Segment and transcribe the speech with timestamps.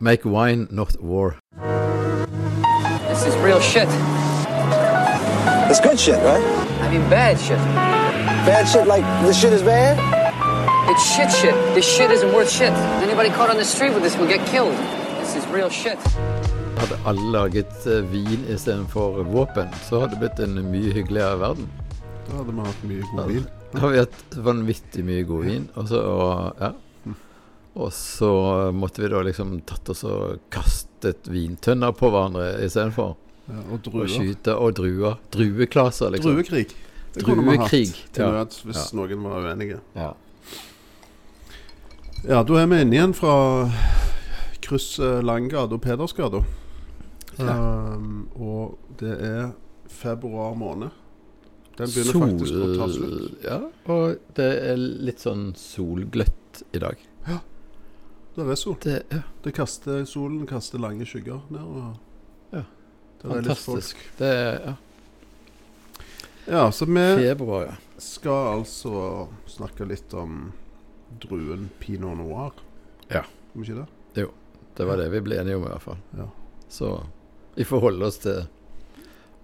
[0.00, 1.36] Make wine, not war.
[3.08, 3.88] This is real shit.
[5.68, 6.44] It's good shit, right?
[6.82, 7.58] I mean, bad shit.
[8.46, 9.98] Bad shit like this shit is bad?
[10.88, 11.54] It's shit shit.
[11.74, 12.72] This shit isn't worth shit.
[13.02, 14.76] Anybody caught on the street with this will get killed.
[15.18, 15.98] This is real shit.
[16.78, 21.66] Hadde alle laget eh, vin istedenfor våpen, så hadde det blitt en mye hyggeligere verden.
[22.28, 23.46] Da hadde vi hatt mye god vin.
[23.72, 25.66] Da hadde vi hatt vanvittig mye god vin.
[25.74, 26.70] Og så, og, ja.
[27.78, 28.28] Og så
[28.74, 33.14] måtte vi da liksom tatt oss og kastet vintønner på hverandre istedenfor.
[33.48, 34.08] Ja, og Og druer.
[34.12, 35.18] skyte og druer.
[35.32, 36.34] Drueklaser, liksom.
[36.36, 36.66] Druekrig.
[37.14, 37.70] Det kunne vi hatt
[38.12, 38.30] til ja.
[38.34, 38.96] nøds hvis Ja.
[38.98, 39.78] noen var uenige.
[39.96, 40.12] Ja.
[42.28, 43.70] Ja, da er vi inne igjen fra
[44.64, 46.42] krysset Langgata og Pedersgata.
[47.38, 49.52] Um, og det er
[49.88, 50.90] februar måned.
[51.78, 53.44] Den begynner faktisk å ta slutt.
[53.46, 53.58] Ja,
[53.94, 56.98] og det er litt sånn solgløtt i dag.
[58.38, 58.76] Det er sol.
[58.84, 59.20] Det ja.
[59.42, 61.60] Det kaster, solen kaster lange skygger ned.
[61.60, 61.96] Og
[62.54, 62.62] Ja,
[63.22, 63.96] det fantastisk.
[64.18, 64.74] Det er ja,
[66.48, 67.74] Ja, så vi februar, ja.
[67.98, 70.52] skal altså snakke litt om
[71.20, 72.52] druen pinot noir.
[73.12, 73.24] Ja.
[73.54, 73.86] Om ikke det?
[74.78, 75.96] Det var det vi ble enige om, i hvert fall.
[76.16, 76.28] Ja.
[76.70, 76.92] Så
[77.56, 78.44] vi får holde oss til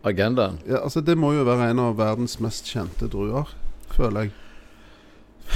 [0.07, 0.61] agendaen.
[0.69, 3.51] Ja, altså Det må jo være en av verdens mest kjente druer,
[3.91, 4.33] føler jeg.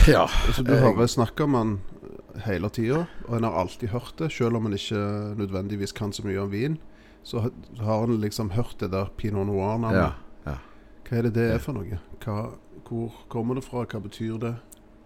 [0.09, 0.25] Ja.
[0.27, 1.81] Altså Du Jeg- vel snakka om den
[2.45, 5.01] hele tida, og en har alltid hørt det, selv om en ikke
[5.39, 6.79] nødvendigvis kan så mye om vin.
[7.27, 7.51] Så
[7.81, 10.15] har en liksom hørt det der pinot noir-navnet.
[10.47, 10.57] ja, ja.
[11.09, 11.99] Hva er det det er for noe?
[12.25, 12.39] Hva,
[12.89, 13.85] hvor kommer det fra?
[13.89, 14.55] Hva betyr det?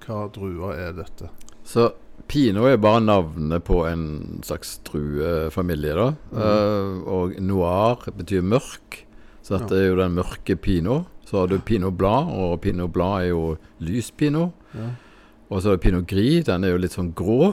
[0.02, 1.30] Hva druer er dette?
[1.64, 1.92] Så
[2.28, 6.08] Pinot er bare navnet på en slags druefamilie, da.
[6.32, 9.02] Eh, og noir betyr mørk.
[9.42, 11.08] Så dette er jo den mørke pinot.
[11.26, 14.52] Så har du pinot blad, og pinot blad er jo lys pinot.
[14.76, 14.90] Ja.
[15.52, 17.52] Og så er pinot gris, den er jo litt sånn grå.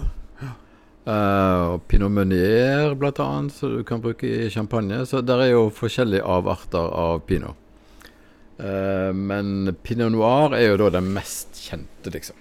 [1.10, 5.02] Uh, og pinot meunier, blant annet, som du kan bruke i champagne.
[5.10, 7.58] Så der er jo forskjellige avarter av pinot.
[8.60, 12.38] Uh, men pinot noir er jo da den mest kjente, liksom.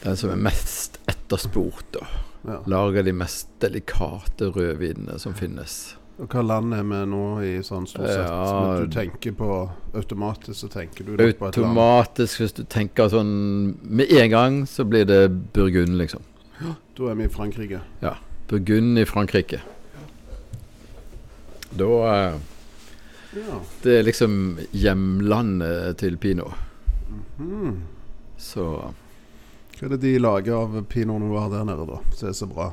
[0.00, 2.06] Den som er mest etterspurt, da.
[2.48, 2.62] Ja.
[2.72, 5.94] Lager de mest delikate rødvinene som finnes.
[6.20, 8.26] Hva land er vi nå i sånn stort sett?
[8.28, 8.74] Ja.
[8.82, 9.48] Du tenker på
[9.96, 11.70] automatisk, så tenker du automatisk, på et land.
[11.70, 13.30] Automatisk, hvis du tenker sånn
[13.80, 15.22] Med en gang så blir det
[15.54, 16.26] Burgund, liksom.
[16.60, 17.80] Ja, Da er vi i Frankrike.
[18.04, 18.14] Ja.
[18.50, 19.62] Burgund i Frankrike.
[21.70, 22.40] Da eh,
[23.30, 23.60] Ja.
[23.82, 26.52] Det er liksom hjemlandet til pinot.
[27.38, 27.80] -hmm.
[28.36, 28.92] Så
[29.78, 32.00] Hva er det de lager av pinot noir der nede, da?
[32.12, 32.72] Som er så bra?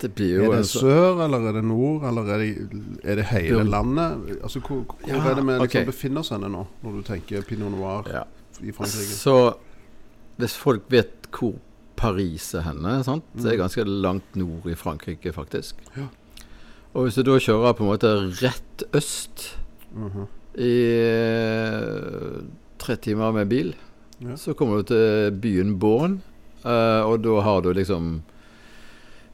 [0.00, 2.48] Det blir jo Er det en sør, eller er det nord, eller er det,
[3.04, 4.36] er det hele landet?
[4.42, 5.84] Altså, Hvor, hvor Ja, er det vi liksom okay.
[5.86, 8.22] befinner oss henne nå, når du tenker pinot noir Ja.
[8.62, 9.16] i Frankrike?
[9.18, 9.54] Så
[10.38, 11.54] hvis folk vet hvor
[11.96, 13.24] Paris er henne, sant?
[13.34, 15.74] det er ganske langt nord i Frankrike, faktisk.
[15.96, 16.06] Ja.
[16.94, 19.56] Og hvis du da kjører på en måte rett øst
[19.92, 20.26] Mhm.
[20.58, 20.74] i
[21.48, 22.40] eh,
[22.78, 23.74] tre timer med bil,
[24.20, 24.34] Ja.
[24.36, 26.20] så kommer du til byen Born,
[26.64, 28.22] eh, og da har du liksom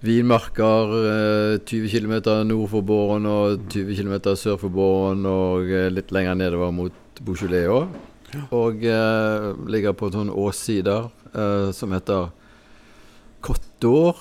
[0.05, 2.15] Vinmarker eh, 20 km
[2.49, 7.23] nord for Båren og 20 km sør for Båren og eh, litt lenger nedover mot
[7.25, 7.95] Beaujolais òg.
[8.53, 10.97] Og eh, ligger på en sånn åsside
[11.33, 12.33] eh, som heter
[13.45, 14.21] Côte d'Or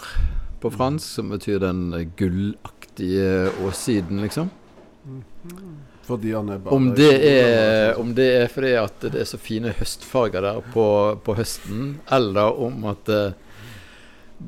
[0.63, 4.51] på fransk, som betyr den eh, gullaktige åssiden, liksom.
[6.07, 10.59] Bare Om det er, om det er fordi at det er så fine høstfarger der
[10.73, 10.85] på,
[11.23, 13.35] på høsten, eller om at eh,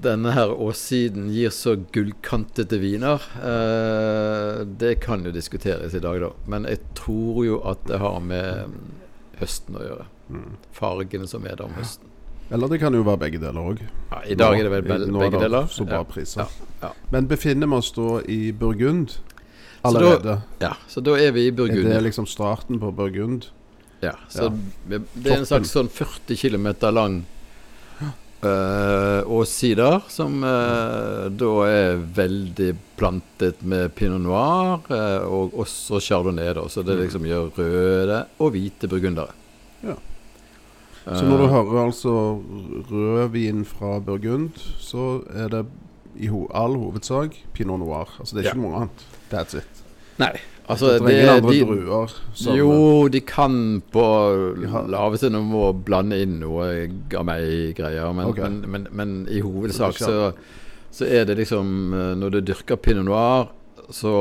[0.02, 6.30] denne her åssiden gir så gullkantete viner, eh, det kan jo diskuteres i dag, da.
[6.48, 8.76] Men jeg tror jo at det har med
[9.40, 10.06] høsten å gjøre.
[10.32, 10.52] Mm.
[10.74, 12.12] Fargene som er der om høsten.
[12.54, 13.80] Eller det kan jo være begge deler òg.
[14.12, 15.68] Ja, I dag er det vel bel- Nå er begge det deler.
[15.74, 16.46] Så bra priser.
[16.46, 16.48] Ja,
[16.84, 16.92] ja.
[17.12, 19.20] Men befinner vi oss da i Burgund Så
[19.82, 20.42] da- allerede?
[20.62, 21.86] Ja, så da er vi i Burgund.
[21.88, 23.48] er det liksom starten på Burgund?
[24.02, 24.50] Ja, så
[24.88, 27.26] det er en slags sånn 40 km lang
[28.44, 36.54] uh, sider, som eh, da er veldig plantet med pinot noir, eh, og også chardonnay,
[36.58, 39.34] da, så det liksom gjør røde og hvite burgundere.
[39.84, 39.96] Ja.
[41.06, 42.14] Eh, Så når du hører altså
[42.92, 45.66] rødvin fra Burgund, så er det
[46.16, 48.08] i ho all hovedsak pinot noir.
[48.20, 48.68] Altså det er ikke Ja.
[48.70, 49.06] noe annet.
[49.30, 49.84] That's it.
[50.18, 50.32] Nei,
[50.68, 54.06] altså det andre de, druer som Jo, de kan på
[54.64, 54.82] ja.
[54.90, 58.50] laveste nivå blande inn noe gamei-greier, men, okay.
[58.50, 60.16] men, men, men i hovedsak Så
[60.96, 63.50] så, er det liksom eh, Når du dyrker pinot noir
[63.94, 64.12] så,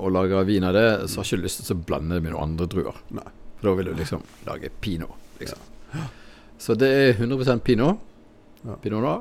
[0.00, 2.32] og lager vin av det, så har jeg ikke lyst til å blande det med
[2.32, 3.00] noen andre druer.
[3.12, 3.26] Nei.
[3.58, 5.12] For da vil du liksom lage pinot.
[5.36, 5.58] Liksom.
[6.56, 8.00] Så det er 100 pinot.
[8.64, 8.78] Ja.
[8.80, 9.20] Pinot noir.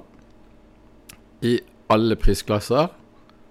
[1.43, 1.57] I
[1.91, 2.87] alle prisklasser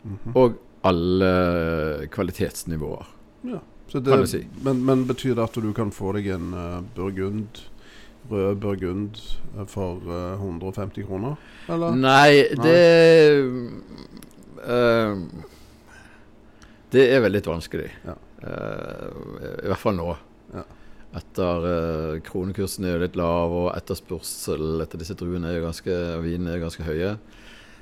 [0.05, 0.33] Mhm.
[0.39, 0.57] og
[0.89, 3.07] alle kvalitetsnivåer.
[3.43, 3.61] Ja.
[3.93, 4.47] Det, si.
[4.63, 7.63] men, men betyr det at du kan få deg en uh, burgund,
[8.29, 9.21] rød burgund,
[9.57, 11.39] eh, for uh, 150 kroner?
[11.73, 11.97] Eller?
[11.97, 12.83] Nei, det
[14.61, 15.17] uh,
[16.93, 17.89] Det er veldig vanskelig.
[18.05, 18.17] Ja.
[18.39, 19.09] Eh,
[19.65, 20.13] I hvert fall nå.
[20.53, 20.63] Ja.
[21.19, 21.67] Etter
[22.25, 26.55] kronekursen er jo litt lav, og etterspørsel etter disse druene er jo ganske, og vinene
[26.55, 27.15] er ganske høye.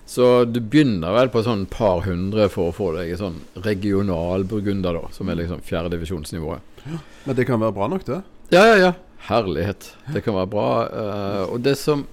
[0.07, 4.47] Så du begynner vel på sånn par hundre for å få deg en sånn regional
[4.47, 6.85] burgunder, da, som er liksom fjerdedivisjonsnivået.
[7.25, 8.21] Men det kan være bra nok, det?
[8.55, 8.93] Ja, ja, ja.
[9.27, 9.91] Herlighet.
[10.15, 10.69] Det kan være bra.
[10.87, 12.07] Uh, og det som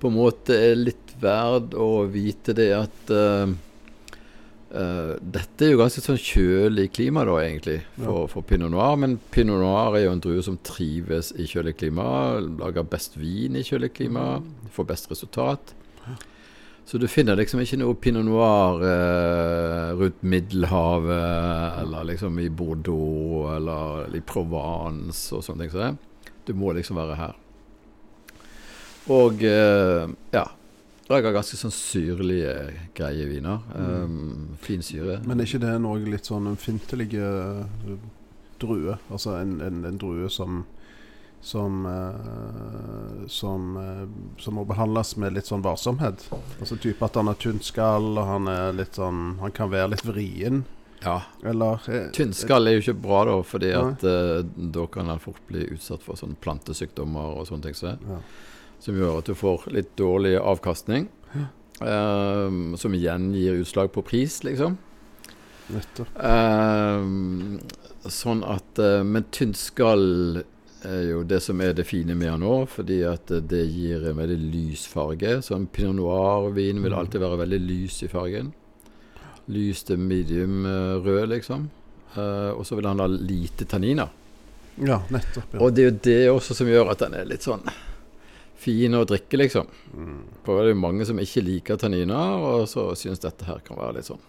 [0.00, 3.58] på en måte er litt verd å vite, det er at uh,
[4.70, 8.94] Uh, dette er jo ganske sånn kjølig klima, da, egentlig, for, for pinot noir.
[9.02, 12.04] Men pinot noir er jo en drue som trives i kjølig klima.
[12.38, 14.36] Lager best vin i kjølig klima.
[14.76, 15.74] Får best resultat.
[16.90, 23.44] Så du finner liksom ikke noe pinot noir eh, rundt Middelhavet, eller liksom i Bordeaux,
[23.54, 26.32] eller i Provence og sånne ting som det.
[26.48, 27.36] Du må liksom være her.
[29.14, 30.42] Og eh, ja.
[31.10, 32.56] Lager ganske sånn syrlige,
[32.98, 33.62] greie viner.
[33.74, 35.20] Um, fin syre.
[35.26, 37.94] Men er ikke det noe litt sånn en fintelig eh,
[38.62, 38.98] drue?
[39.14, 40.64] Altså en, en, en drue som
[41.40, 46.26] som, eh, som, eh, som må behandles med litt sånn varsomhet.
[46.60, 49.94] Altså type at han har tynt skall, og han er litt sånn Han kan være
[49.94, 50.64] litt vrien.
[51.00, 51.22] Ja.
[51.44, 53.80] Eller eh, skall er jo ikke bra, da, fordi Nei.
[53.88, 54.42] at eh,
[54.76, 57.78] da kan han fort bli utsatt for sånne plantesykdommer og sånne ting.
[57.80, 57.96] det.
[58.08, 58.20] Ja.
[58.80, 61.08] som gjør at du får litt dårlig avkastning.
[61.80, 64.76] ehm, som igjen gir utslag på pris, liksom.
[65.72, 66.08] Nettopp.
[66.20, 67.60] Ehm,
[68.04, 70.44] sånn at Men tynt skall
[70.86, 74.06] er jo det som er det fine med han nå, fordi at eh, det gir
[74.08, 75.40] en veldig lys farge.
[75.44, 78.52] Så en pinot noir-vin vil alltid være veldig lys i fargen.
[79.50, 81.68] Lys til medium eh, rød, liksom.
[82.10, 84.08] Uh, og så vil han ha lite tanniner.
[84.82, 85.52] Ja, nettopp.
[85.54, 85.60] Ja.
[85.62, 87.62] Og det er jo det også som gjør at den er litt sånn
[88.60, 89.70] fin å drikke, liksom.
[90.42, 93.78] For det er jo mange som ikke liker tanniner, og så syns dette her kan
[93.78, 94.20] være litt sånn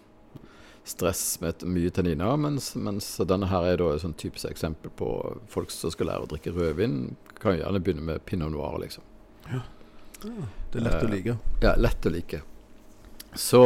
[0.87, 2.37] stress med mye tanniner.
[2.41, 5.11] Mens, mens denne her er da et sånn typisk eksempel på
[5.51, 6.99] folk som skal lære å drikke rødvin.
[7.41, 9.05] Kan gjerne begynne med pinot noir, liksom.
[10.21, 11.37] Det er lett å eh, like.
[11.63, 12.41] Ja, lett å like.
[13.33, 13.61] Så,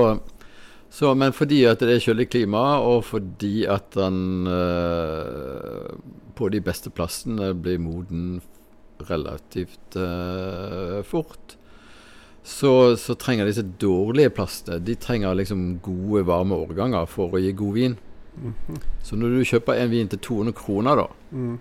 [0.94, 5.95] så Men fordi at det er kjølig klima, og fordi at den eh,
[6.35, 8.41] på de beste plassene blir moden
[9.09, 11.54] relativt eh, fort,
[12.45, 12.71] så,
[13.01, 17.74] så trenger disse dårlige plassene De trenger liksom gode, varme årganger for å gi god
[17.74, 17.95] vin.
[19.03, 21.57] Så når du kjøper en vin til 200 kroner, da, Mm.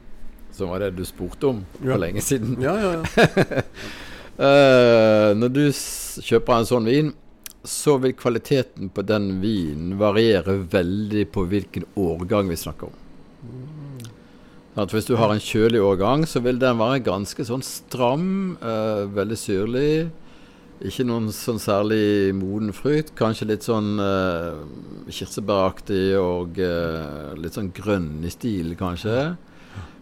[0.53, 1.97] som var det du spurte om for Ja.
[1.97, 3.63] lenge siden Ja, ja, ja.
[4.35, 7.13] Eh, når du kjøper en sånn vin,
[7.63, 12.97] så vil kvaliteten på den vinen variere veldig på hvilken årgang vi snakker om.
[14.75, 18.57] Sånn At hvis du har en kjølig årgang, så vil den være ganske sånn stram,
[18.61, 20.11] uh, veldig syrlig.
[20.83, 23.15] Ikke noen sånn særlig moden frukt.
[23.19, 24.65] Kanskje litt sånn uh,
[25.07, 29.35] kirsebæraktig og uh, litt sånn grønn i stil, kanskje.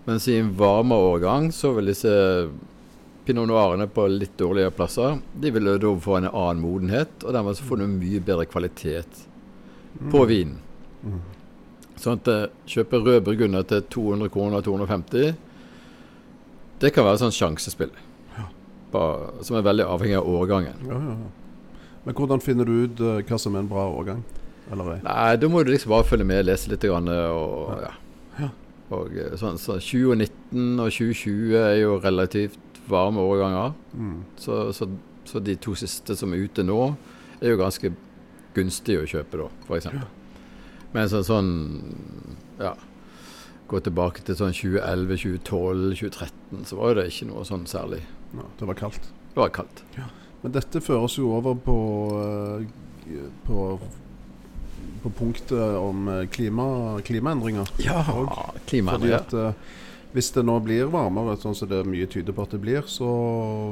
[0.09, 2.13] Mens i en varmere årgang så vil disse
[3.27, 7.59] pinot noirene på litt dårligere plasser, de vil da få en annen modenhet, og dermed
[7.59, 9.21] så får du mye bedre kvalitet
[10.11, 10.59] på vinen.
[12.03, 15.37] Sånn at eh, kjøpe rød burgunder til 200 kroner, og 250,
[16.83, 17.93] det kan være sånn sjansespill.
[18.93, 20.85] Bare, som er veldig avhengig av årgangen.
[20.89, 21.17] ja, ja.
[22.03, 24.25] Men hvordan finner du ut eh, hva som er en bra årgang?
[24.73, 25.03] Eller?
[25.05, 27.93] Nei, da må du liksom bare følge med, lese litt, grann, og ja.
[28.93, 33.77] Og eh, sånn, så 2019 og 2020 er jo relativt varme årganger.
[33.95, 34.17] Mm.
[34.37, 34.89] Så, så,
[35.29, 36.81] så de to siste som er ute nå,
[37.41, 37.93] er jo ganske
[38.57, 39.93] gunstige å kjøpe, da, f.eks.
[40.93, 41.53] Men sånn, sånn
[42.61, 42.75] Ja.
[43.71, 48.03] Gå tilbake til sånn 2011, 2012, 2013, så var det ikke noe sånn særlig.
[48.33, 49.13] Ja, det var kaldt.
[49.35, 49.85] Det var kaldt.
[50.43, 51.77] Men dette føres jo over på,
[52.19, 53.67] eh, på,
[55.05, 56.67] på punktet om eh, klima,
[57.07, 57.71] klimaendringer.
[57.85, 59.23] Ja, Fordi klimaendringer.
[59.23, 59.79] at eh,
[60.13, 63.09] hvis det nå blir varmere, sånn som det mye tyder på at det blir, så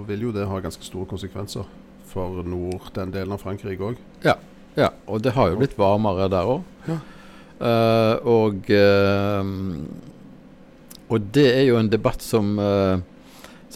[0.09, 1.67] vil jo det ha ganske store konsekvenser
[2.11, 3.99] for nord, den delen av Frankrike òg.
[4.25, 4.39] Ja,
[4.79, 6.63] ja, og det har jo blitt varmere der òg.
[6.87, 7.01] Ja.
[8.25, 9.45] og uh,
[11.13, 13.03] Og det er jo en debatt som uh,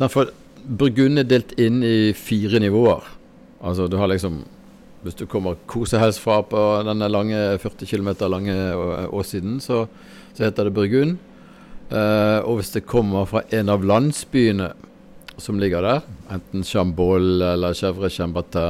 [0.08, 0.30] For
[0.64, 3.04] Burgund er delt inn i fire nivåer.
[3.64, 4.42] Altså du har liksom
[5.04, 8.54] Hvis du kommer kosehelst fra på denne lange 40 km lange
[9.12, 9.82] åssiden, så,
[10.32, 11.18] så heter det Burgund.
[11.92, 14.70] Uh, og hvis det kommer fra en av landsbyene,
[15.36, 16.02] som ligger der.
[16.32, 18.62] Enten Chambol eller Chèvre Chambatin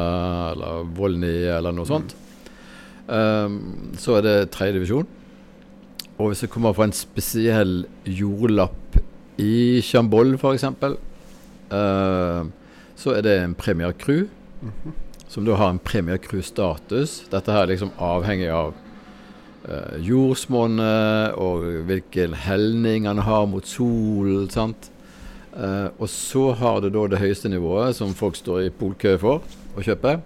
[0.54, 2.14] eller Volny eller noe sånt.
[3.06, 5.08] Um, så er det tredjedivisjon.
[6.14, 8.98] Og hvis det kommer fra en spesiell jordlapp
[9.42, 10.66] i Chambol f.eks.,
[11.74, 12.46] uh,
[12.96, 14.28] så er det en Premier Cru,
[15.28, 17.24] som da har en Premier Crew-status.
[17.32, 18.74] Dette her er liksom avhengig av
[19.66, 24.46] uh, jordsmonnet og hvilken helning han har mot sol.
[24.54, 24.90] sant?
[25.54, 29.44] Uh, og så har du da det høyeste nivået, som folk står i polkø for
[29.74, 30.16] å kjøpe.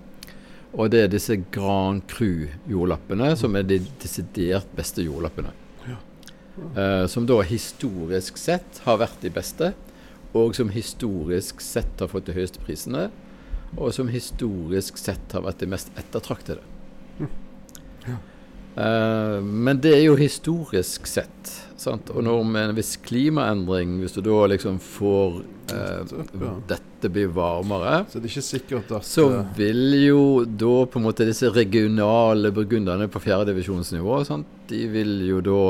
[0.76, 5.52] Og det er disse Grand Cru-jordlappene, som er de desidert beste jordlappene.
[6.75, 9.73] Uh, som da historisk sett har vært de beste,
[10.47, 13.09] og som historisk sett har fått de høyeste prisene.
[13.76, 16.64] Og som historisk sett har vært de mest ettertraktede.
[18.78, 21.54] Uh, men det er jo historisk sett.
[21.78, 22.11] Sant?
[22.14, 25.40] Og når med en viss klimaendring, hvis du da liksom får
[25.73, 30.80] uh, dette blir varmere, Så det er ikke sikkert at så eh, vil jo da
[30.90, 34.16] på en måte disse regionale burgunderne på fjerdedivisjonsnivå
[34.71, 35.61] De vil jo da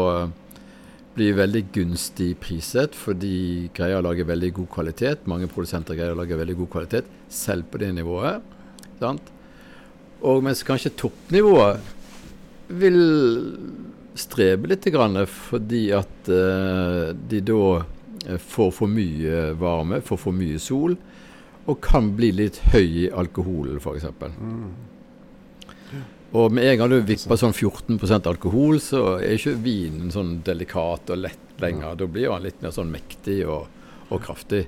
[1.08, 5.26] eh, bli veldig gunstig priset, for de greier å lage veldig god kvalitet.
[5.26, 8.42] Mange produsenter greier å lage veldig god kvalitet, selv på det nivået.
[9.00, 9.32] Sant?
[10.22, 11.78] Og mens kanskje toppnivået
[12.68, 12.98] vil
[14.18, 14.84] strebe litt,
[15.30, 17.62] fordi at eh, de da
[18.26, 20.96] eh, får for mye varme, får for mye sol,
[21.68, 24.06] og kan bli litt høy i alkoholen, f.eks.
[26.36, 31.08] Og med en gang du vipper sånn 14% alkohol, så er ikke vinen sånn delikat
[31.14, 31.96] og lett lenger.
[31.96, 33.70] Da blir han litt mer sånn mektig og,
[34.12, 34.66] og kraftig.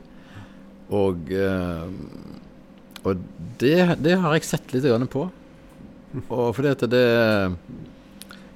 [0.97, 3.21] Og, eh, og
[3.61, 5.29] det, det har jeg sett litt på.
[6.27, 7.07] Og fordi at det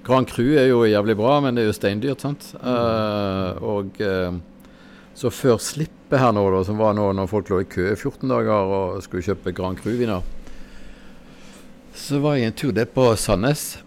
[0.05, 2.51] Grand Cru er jo jævlig bra, men det er jo steindyrt, sant.
[2.61, 4.35] Uh, og eh,
[5.17, 7.97] så før slippet her nå, da, som var nå når folk lå i kø i
[7.97, 10.27] 14 dager og skulle kjøpe Grand Cru-viner,
[11.95, 13.79] så var jeg en tur der på Sandnes.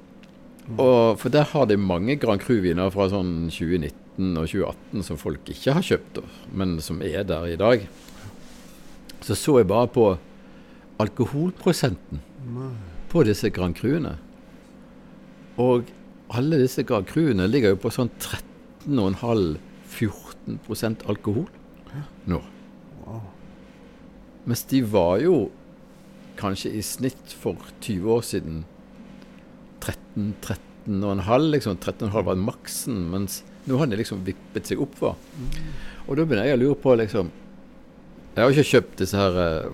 [0.75, 5.49] Og, for der har de mange Grand Cru-viner fra sånn 2019 og 2018 som folk
[5.53, 6.19] ikke har kjøpt,
[6.51, 7.77] men som er der i dag.
[9.23, 10.17] Så så jeg bare på
[10.99, 12.19] alkoholprosenten
[13.11, 14.15] på disse Grand Cruene.
[15.61, 15.83] Og
[16.35, 18.11] alle disse Grand Cruene ligger jo på sånn
[18.87, 21.47] 13,5-14% alkohol
[22.27, 22.41] nå.
[24.47, 25.49] Mens de var jo
[26.39, 28.62] kanskje i snitt for 20 år siden
[29.84, 31.77] 13-13,5, liksom.
[31.84, 35.17] 13,5 var maksen, mens nå har den liksom vippet seg oppover.
[36.08, 37.34] Og da begynner jeg å lure på, liksom
[38.38, 39.70] Jeg har ikke kjøpt disse her eh,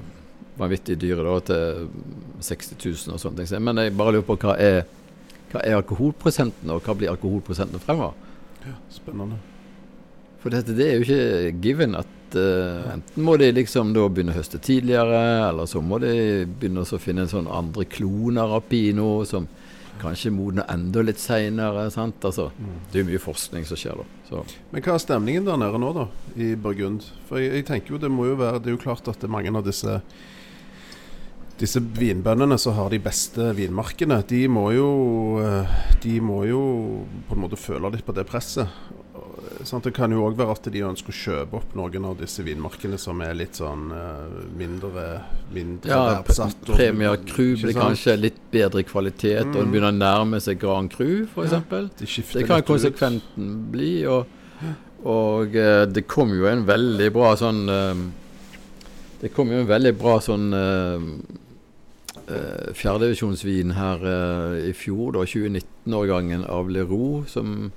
[0.56, 1.88] vanvittig dyre da, til
[2.48, 4.86] 60 000 og sånne ting, men jeg bare lurer på hva er,
[5.52, 8.16] hva er alkoholprosenten, og hva blir alkoholprosenten fremover?
[8.94, 9.42] Spennende.
[10.40, 12.08] For dette, det er jo ikke given at
[12.40, 16.14] eh, enten må de liksom da begynne å høste tidligere, eller så må de
[16.48, 19.48] begynne å finne en sånn andre kloner av pino som
[20.02, 21.88] kanskje modner enda litt seinere.
[21.88, 22.50] Altså,
[22.92, 24.06] det er jo mye forskning som skjer da.
[24.30, 24.44] Så.
[24.72, 27.06] Men hva er stemningen der nede nå, da, i Burgund?
[27.30, 29.54] For jeg, jeg tenker jo det må jo være Det er jo klart at mange
[29.54, 30.02] av disse
[31.60, 34.88] disse vinbøndene som har de beste vinmarkene, de må jo
[35.44, 36.62] eh, De må jo
[37.28, 38.68] på en måte føle litt på det presset.
[39.60, 39.84] Og, Sant?
[39.86, 42.98] Det kan jo òg være at de ønsker å kjøpe opp noen av disse vinmarkene
[43.00, 45.04] som er litt sånn eh, mindre,
[45.54, 46.58] mindre Ja, verdsatt.
[46.70, 49.54] og- Premier Cru blir kanskje litt bedre kvalitet, og Mm.
[49.54, 51.52] den begynner å nærme seg Grand Cru, f.eks.
[52.00, 53.72] De Det kan konsekventen ut.
[53.72, 54.06] bli.
[54.06, 54.26] Og,
[55.06, 58.04] og eh, det kom jo en veldig bra sånn eh,
[59.22, 60.52] Det kom jo en veldig bra sånn
[62.74, 67.72] fjerdedivisjonsvin her uh, i fjor, da 2019-årgangen av Leroux, som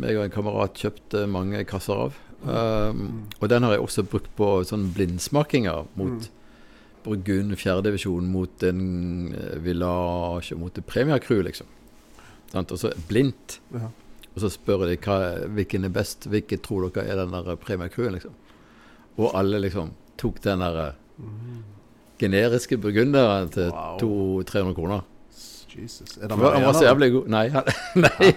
[0.00, 2.16] meg og en kamerat kjøpte mange kasser av.
[2.46, 6.28] Um, og den har jeg også brukt på sånn blindsmakinger mot
[7.06, 8.80] Burgund fjerdedivisjon, mot en
[9.30, 11.68] eh, Village mot et Premier Cru, liksom.
[12.50, 12.72] Sant?
[12.74, 13.60] Og så blindt.
[13.74, 13.92] Ja.
[14.34, 15.16] Og så spør de hva,
[15.56, 18.34] hvilken er best, hvilken tror dere er den der Cruen, liksom.
[19.16, 20.98] Og alle liksom tok den der eh,
[22.20, 24.42] generiske burgunderen til Wow.
[24.44, 25.06] 200-300 kroner.
[25.82, 26.16] Jesus.
[26.16, 27.28] Er det Han var, han var så jævlig god.
[27.32, 27.46] Nei.
[27.54, 27.64] Han,
[28.06, 28.28] nei.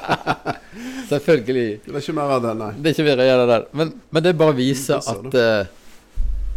[1.12, 1.68] Selvfølgelig.
[1.84, 2.70] Det er ikke mer av det, nei.
[2.76, 3.68] Det er ikke mer av det den.
[3.80, 5.62] Men, men det bare viser at uh,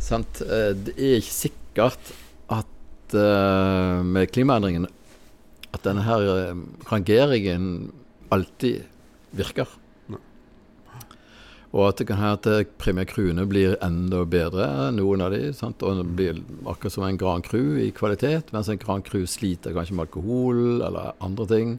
[0.03, 2.11] sant, uh, Det er ikke sikkert
[2.53, 4.91] at uh, med klimaendringene
[5.73, 6.53] at denne her
[6.91, 7.65] rangeringen
[8.33, 8.83] alltid
[9.33, 9.69] virker.
[11.73, 15.47] Og at det kan hende at eh, Premier Krune blir enda bedre, noen av de.
[15.57, 15.81] Sant?
[15.81, 19.73] Og det blir akkurat som en Grand Cru i kvalitet, mens en Grand Cru sliter
[19.73, 21.75] kanskje med alkohol eller andre ting.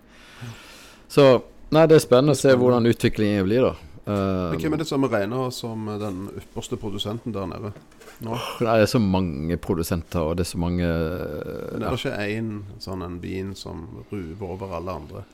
[1.07, 1.29] Så
[1.71, 3.75] nei, det er spennende å se hvordan utviklingen blir, da.
[4.05, 7.71] Eh, Men hvem er det som regner som den ypperste produsenten der nede?
[8.27, 8.35] Nå?
[8.59, 12.51] Det er så mange produsenter, og det er så mange Men er det ikke én
[12.83, 15.25] sånn en vin som ruver over alle andre?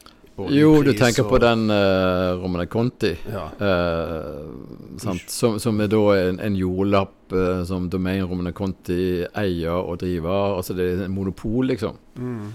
[0.49, 3.13] I Jo, du tenker tenker på den uh, Romane Conti.
[3.29, 3.45] Ja.
[3.61, 5.27] Uh, sant?
[5.31, 10.57] Som, som er da en, en jordlapp uh, som Domain Romane Conti eier og driver.
[10.57, 11.99] Altså det er en monopol, liksom.
[12.17, 12.51] Mm.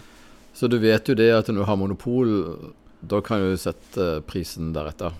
[0.56, 2.36] Så du vet jo det at når du har monopol,
[3.06, 5.13] da kan du sette prisen deretter.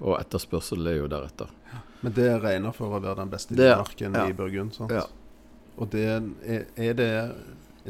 [0.00, 1.50] Og etterspørsel er jo deretter.
[2.00, 4.28] Men det regner for å være den beste marken ja.
[4.30, 4.72] i Burgund.
[4.78, 4.94] Sant?
[4.94, 5.04] Ja.
[5.80, 7.10] Og det er, er det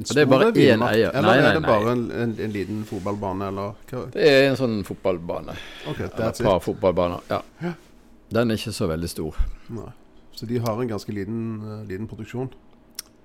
[0.00, 1.12] en Og stor det er bare én eier.
[1.12, 1.68] Eller Nei, er nei, det nei.
[1.68, 4.02] bare en, en, en liten fotballbane, eller hva?
[4.14, 5.56] Det er en sånn fotballbane.
[5.92, 7.28] Okay, Eller et par fotballbaner.
[7.30, 7.74] Ja.
[8.32, 9.38] Den er ikke så veldig stor.
[9.76, 9.90] Nei.
[10.32, 12.48] Så de har en ganske liten, uh, liten produksjon.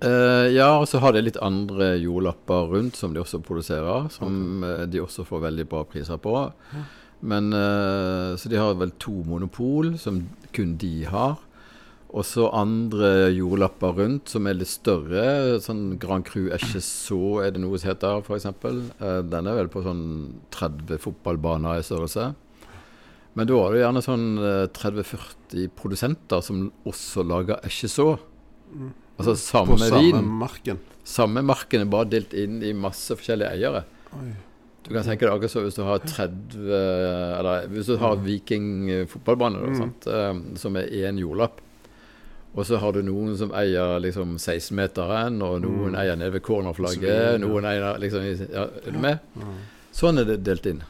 [0.04, 4.60] Uh, ja, og så har de litt andre jordlapper rundt som de også produserer, som
[4.66, 6.34] eh, de også får veldig bra priser på.
[7.26, 10.18] Men eh, Så de har vel to monopol, som
[10.52, 11.38] kun de har.
[12.14, 15.58] Og så andre jordlapper rundt som er litt større.
[15.64, 18.46] Sånn Grand Cru Echesso er det noe som heter, f.eks.
[19.02, 20.04] Uh, den er vel på sånn
[20.54, 22.30] 30 fotballbaner i størrelse.
[23.36, 28.14] Men da har du gjerne sånn eh, 30-40 produsenter som også lager Echesso.
[29.18, 30.30] Altså På samme samme vin.
[30.40, 30.80] marken.
[31.04, 33.82] Samme marken er bare delt inn i masse forskjellige eiere.
[34.16, 34.30] Oi.
[34.86, 38.66] Du kan tenke deg akkurat så hvis du har 30 Eller hvis du har Viking
[38.94, 40.08] eh, fotballbane, da, sant?
[40.08, 41.60] eh, som er én jordlapp.
[42.56, 47.04] Og så har du noen som eier liksom 16-meteren, og noen eier nede ved cornerflagget.
[47.04, 47.38] ja.
[47.40, 49.20] Noen eier liksom ja, Er du med?
[49.96, 50.80] Sånn er det delt inn.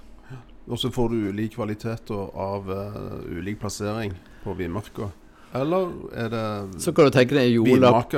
[0.67, 5.11] Og så får du ulik kvalitet av uh, ulik plassering på vinmarka.
[5.55, 6.47] Eller er det
[6.83, 8.15] Så kan du tenke deg en jordlapp?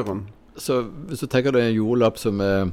[0.59, 2.73] Så hvis du tenker deg en jordlapp som er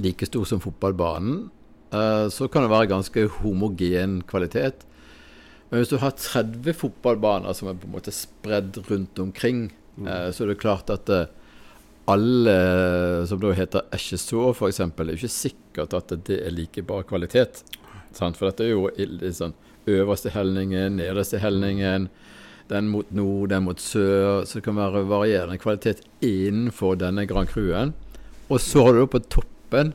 [0.00, 1.48] like stor som fotballbanen,
[1.92, 4.86] uh, så kan det være ganske homogen kvalitet.
[5.70, 9.68] Men hvis du har 30 fotballbaner som er på en måte spredd rundt omkring,
[10.02, 11.28] eh, så er det klart at eh,
[12.10, 12.54] alle
[13.30, 17.62] som da heter Echesaw f.eks., er jo ikke sikkert at det er like bra kvalitet.
[18.16, 18.38] Sant?
[18.38, 18.88] For dette er jo
[19.36, 19.54] sånn
[19.90, 22.08] øverste helningen, nederste helningen,
[22.70, 24.42] den mot nord, den mot sør.
[24.46, 27.94] Så det kan være varierende kvalitet innenfor denne Grand Cruen.
[28.50, 29.94] Og så har du på toppen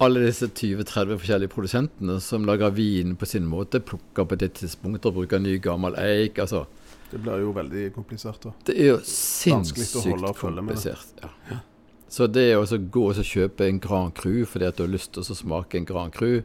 [0.00, 5.10] alle disse 20-30 forskjellige produsentene som lager vin på sin måte, plukker på det tidspunktet
[5.10, 6.40] og bruker ny, gammel eik.
[6.40, 6.64] Altså,
[7.10, 8.52] Det blir jo veldig komplisert, da.
[8.64, 9.98] det er jo sinnssykt
[10.38, 11.24] komplisert.
[11.50, 11.58] Ja.
[12.10, 15.22] Så det å gå og kjøpe en Grand Cru fordi at du har lyst til
[15.22, 16.40] å smake en Grand Cru,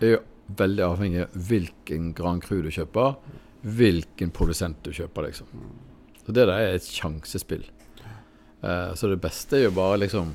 [0.00, 0.22] er jo
[0.58, 3.18] veldig avhengig av hvilken Grand Cru du kjøper,
[3.62, 5.50] hvilken produsent du kjøper, liksom.
[6.24, 7.66] Så det der er et sjansespill.
[8.62, 10.32] Uh, så det beste er jo bare liksom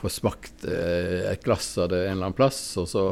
[0.00, 3.04] få smakt eh, et glass av det en eller annen plass, og så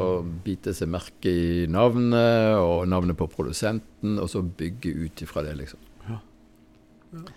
[0.45, 5.57] bite seg merke i navnet og navnet på produsenten, og så bygge ut ifra det,
[5.63, 5.81] liksom.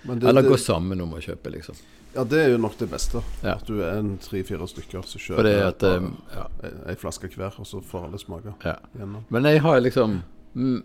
[0.02, 1.76] Men det, Eller gå sammen om å kjøpe, liksom.
[2.14, 3.20] ja, det er jo nok det beste.
[3.42, 3.56] Ja.
[3.58, 6.44] At du er en tre-fire stykker som kjøper at eh, ja,
[6.88, 8.78] ei flaske hver, og så får alle smake ja.
[8.96, 9.26] gjennom.
[9.34, 10.20] Men jeg har liksom
[10.54, 10.78] mm,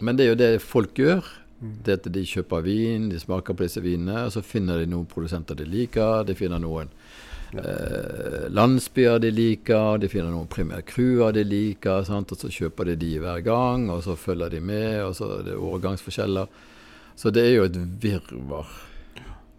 [0.00, 1.30] Men det er jo det folk gjør.
[1.58, 5.08] Det at de kjøper vin, de smaker på disse vinene, og så finner de noen
[5.10, 6.22] produsenter de liker.
[6.26, 6.90] De finner noen
[7.52, 12.04] eh, landsbyer de liker, de finner noen primærcruer de liker.
[12.08, 12.32] Sant?
[12.32, 15.48] Og så kjøper de de hver gang, og så følger de med, og så er
[15.50, 16.50] det årgangsforskjeller.
[17.18, 18.68] Så det er jo et virvar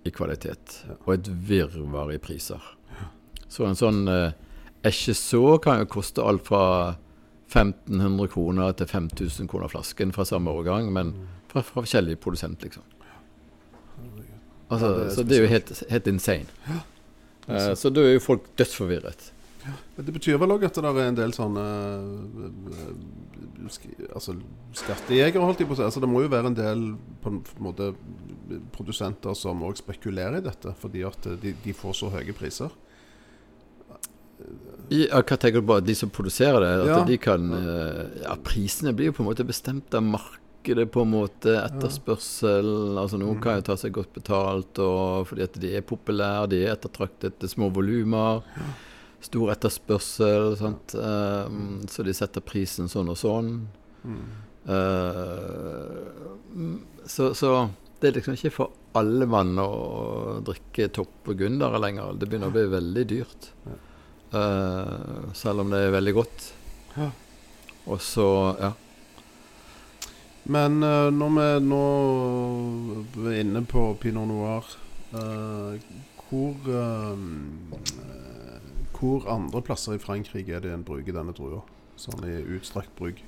[0.07, 2.63] i kvalitet, og et virvar i priser.
[3.49, 4.31] Så en sånn eh,
[5.17, 6.95] så kan jo koste alt fra
[7.49, 11.13] 1500 kroner til 5000 kroner flasken fra samme årgang, men
[11.49, 12.85] fra, fra forskjellig produsent, liksom.
[14.69, 16.45] Altså, Ja, det så det er jo helt, helt insane.
[17.49, 19.31] Eh, så da er jo folk dødsforvirret.
[19.65, 19.73] Ja,
[20.05, 21.63] Det betyr vel òg at det er en del sånne
[22.39, 22.91] eh,
[23.69, 24.35] sk- Altså
[24.73, 25.83] skattejegere, holdt jeg på å si.
[25.83, 26.83] Altså, det må jo være en del
[27.23, 27.89] på en måte
[28.73, 32.71] produsenter som òg spekulerer i dette, fordi at de, de får så høye priser.
[34.89, 35.75] I, hva tenker du på?
[35.85, 36.99] De som produserer det, at Ja.
[37.05, 41.11] de kan eh, Ja, prisene blir jo på en måte bestemt av markedet, på en
[41.11, 41.55] måte.
[41.63, 42.97] Etterspørsel.
[42.99, 43.41] Altså Noen Mm.
[43.41, 44.73] kan jo ta seg godt betalt
[45.27, 48.43] fordi at de er populære, de er ettertraktet, er små volumer.
[49.21, 50.95] Stor etterspørsel, sant.
[50.95, 51.49] Eh,
[51.87, 53.67] så de setter prisen sånn og sånn.
[54.67, 57.69] Eh, mm, så, så
[57.99, 62.13] det er liksom ikke for alle mann å drikke topp og Gundere lenger.
[62.19, 63.49] Det begynner å bli veldig dyrt.
[64.31, 66.51] Eh, selv om det er veldig godt.
[67.89, 68.27] Og så,
[68.59, 68.71] ja.
[70.45, 71.81] Men uh, når vi nå
[73.29, 74.69] er inne på pinot noir
[75.13, 75.75] uh,
[76.29, 77.17] hvor, uh,
[78.95, 81.61] hvor andre plasser i Frankrike er det en bruker denne drua?
[81.99, 83.19] Sånn i utstrakt bruk.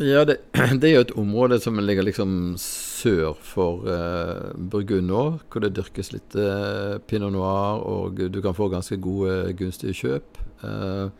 [0.00, 0.38] Ja, det,
[0.80, 5.74] det er jo et område som ligger liksom sør for uh, Burgund nå, hvor det
[5.76, 10.40] dyrkes litt uh, pinot noir, og du kan få ganske gode, gunstige kjøp.
[10.64, 11.12] Uh,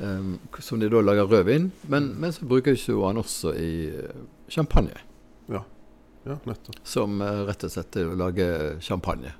[0.00, 3.72] um, som de da lager rødvin, men, men så brukes jo han også i
[4.50, 4.96] champagne.
[5.50, 5.62] Ja.
[6.26, 6.80] ja, nettopp.
[6.86, 8.48] Som uh, rett og slett er å lage
[8.84, 9.32] champagne.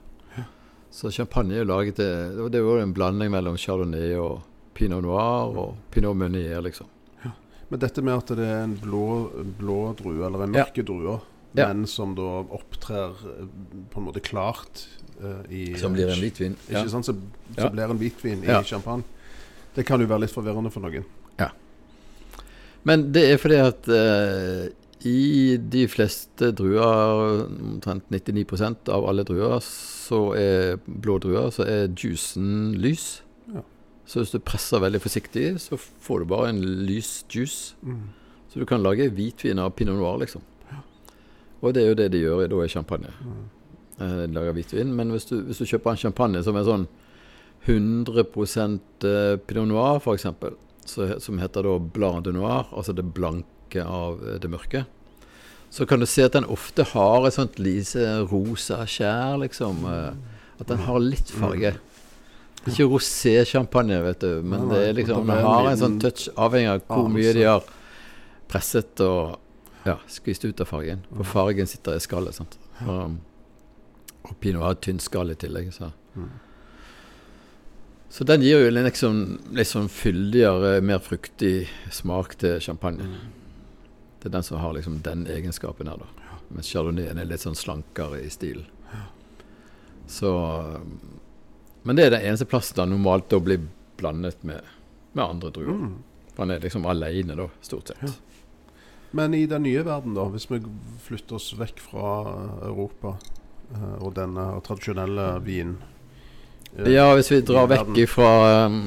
[0.91, 4.41] Så champagne er laget til Det er en blanding mellom chardonnay og
[4.75, 6.89] pinot noir og pinot meunier, liksom.
[7.71, 9.05] Men dette med at det er en blå,
[9.61, 10.65] blå drue, eller en Ja.
[10.65, 11.21] mørke drue,
[11.55, 11.69] Ja.
[11.69, 13.47] men som da opptrer eh,
[13.93, 14.89] på en måte klart
[15.23, 16.57] uh, i Som blir en hvitvin.
[16.67, 16.89] Ikke Ja.
[16.89, 17.07] sant?
[17.07, 17.15] Så,
[17.55, 17.69] så Ja.
[17.71, 18.61] blir en hvitvin Ja.
[18.61, 19.05] i champagne.
[19.77, 21.05] Det kan jo være litt forvirrende for noen.
[21.39, 21.51] Ja.
[22.83, 24.73] Men det er fordi at eh,
[25.07, 31.89] i de fleste druer, omtrent 99% av alle druer, så er blå druer, så er
[31.97, 33.23] juicen lys.
[33.55, 33.63] Ja.
[34.05, 37.77] Så hvis du presser veldig forsiktig, så får du bare en lys juice.
[37.81, 38.11] Mm.
[38.51, 40.45] Så du kan lage hvitvin av pinot noir, liksom.
[41.61, 43.13] Og det er jo det de gjør da i champagne.
[44.01, 44.95] Eh, De lager hvitvin.
[44.97, 46.87] Men hvis du, hvis du kjøper en champagne som er sånn
[47.69, 50.27] 100 eh, pinot noir, f.eks.,
[51.21, 54.85] som heter da blanc de noir, altså det blanke av eh, det mørke,
[55.71, 59.85] så kan du se at den ofte har et sånt lise rosa skjær, liksom.
[59.87, 60.13] eh,
[60.61, 61.77] At den har litt farge.
[62.69, 66.83] Ikke rosé-champagne, vet du, men det er liksom Den har en sånn touch, avhengig av
[66.91, 67.63] hvor mye de har
[68.51, 69.39] presset og
[69.87, 71.07] ja, skvist ut av fargen.
[71.15, 72.35] For fargen sitter i skallet.
[72.37, 72.59] sant?
[72.85, 73.17] Og,
[74.29, 75.71] og pinot har tynn skall i tillegg.
[75.73, 75.89] Så.
[78.11, 79.21] så den gir jo en liksom,
[79.65, 83.07] sånn fyldigere, mer fruktig smak til champagne.
[84.21, 86.37] Det er den som har liksom den egenskapen her, da.
[86.51, 88.67] Mens chardonnayen er litt sånn slankere i stilen.
[90.11, 90.31] Så
[91.83, 93.63] Men det er den eneste plassen den normalt da blir
[93.97, 94.67] blandet med,
[95.13, 95.79] med andre druer.
[95.79, 95.95] Mm.
[96.35, 98.19] For han er liksom aleine, da, stort sett.
[99.11, 100.61] Men i den nye verden, da, hvis vi
[101.03, 102.11] flytter oss vekk fra
[102.69, 103.15] Europa
[103.73, 105.79] eh, og denne tradisjonelle vinen
[106.77, 108.83] eh, Ja, hvis vi drar vekk ifra fra um,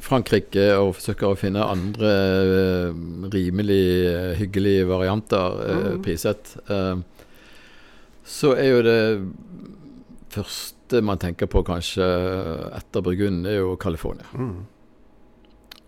[0.00, 2.92] Frankrike og forsøker å finne andre eh,
[3.34, 6.02] rimelig eh, hyggelige varianter eh, Mm.
[6.02, 6.56] priset,
[8.24, 9.00] så er jo det
[10.34, 12.06] første man tenker på kanskje
[12.76, 14.24] etter Burgund, er jo California.
[14.34, 14.62] Mm.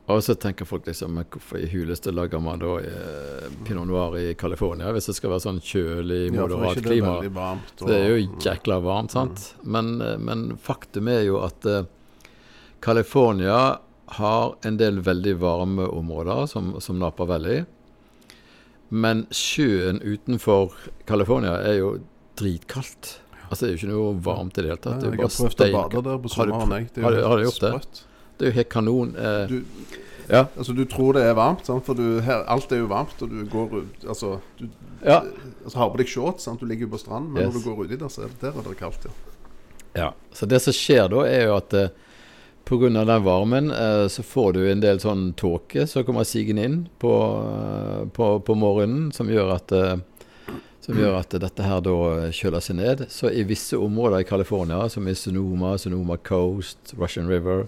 [0.06, 4.34] Og så tenker folk liksom Hvorfor i huleste lager man da eh, pinot noir i
[4.38, 7.14] California hvis det skal være sånn kjølig, Ja, moderat det er klima?
[7.16, 7.72] veldig varmt.
[7.82, 9.54] og- Det er jo jækla varmt, sant?
[9.64, 11.82] Men, eh, men faktum er jo at eh,
[12.80, 17.64] California har en del veldig varme områder, som, som Napa Valley.
[18.88, 20.74] Men sjøen utenfor
[21.08, 21.88] California er jo
[22.38, 23.16] dritkaldt.
[23.50, 25.00] Altså Det er jo ikke noe varmt i det hele tatt.
[25.02, 26.74] Det jeg har prøvd å bade der på sommeren.
[26.76, 26.88] jeg.
[26.94, 28.02] Det er jo har du helt sprøtt.
[28.36, 29.14] Det er jo helt kanon.
[29.16, 29.58] Eh, Du,
[30.28, 30.44] ja.
[30.58, 31.84] altså, du tror det er varmt, sant?
[31.86, 34.66] for du, her, alt er jo varmt, og du går ut Altså, du
[35.06, 35.20] ja.
[35.64, 36.60] altså, har på deg shorts, sant?
[36.60, 37.54] du ligger jo på stranden, men Yes.
[37.54, 39.06] når du går uti der, så er det der er det kaldt.
[39.06, 39.14] ja.
[39.96, 41.88] Ja, så det som skjer da er jo at eh,
[42.72, 46.78] av den varmen eh, så får du en del sånn tåke som kommer sigende inn
[46.98, 47.12] på,
[47.46, 49.96] eh, på, på morgenen, som gjør at eh,
[50.80, 53.00] som gjør at dette her da kjøler seg ned.
[53.10, 57.64] Så i visse områder i California, som i Sonoma, Sonoma Coast, Russian River,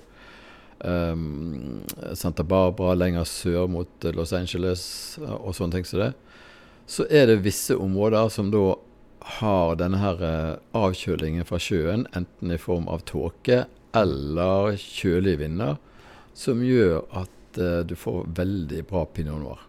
[0.87, 1.81] ehm,
[2.15, 4.85] Santa Barbara lenger sør mot Los Angeles
[5.19, 6.13] og sånne ting som det,
[6.87, 8.77] så er det visse områder som da
[9.41, 10.23] har denne her
[10.79, 13.65] avkjølingen fra sjøen, enten i form av tåke
[13.97, 15.79] eller kjølige vinder,
[16.37, 19.65] som gjør at eh, du får veldig bra pinot noir.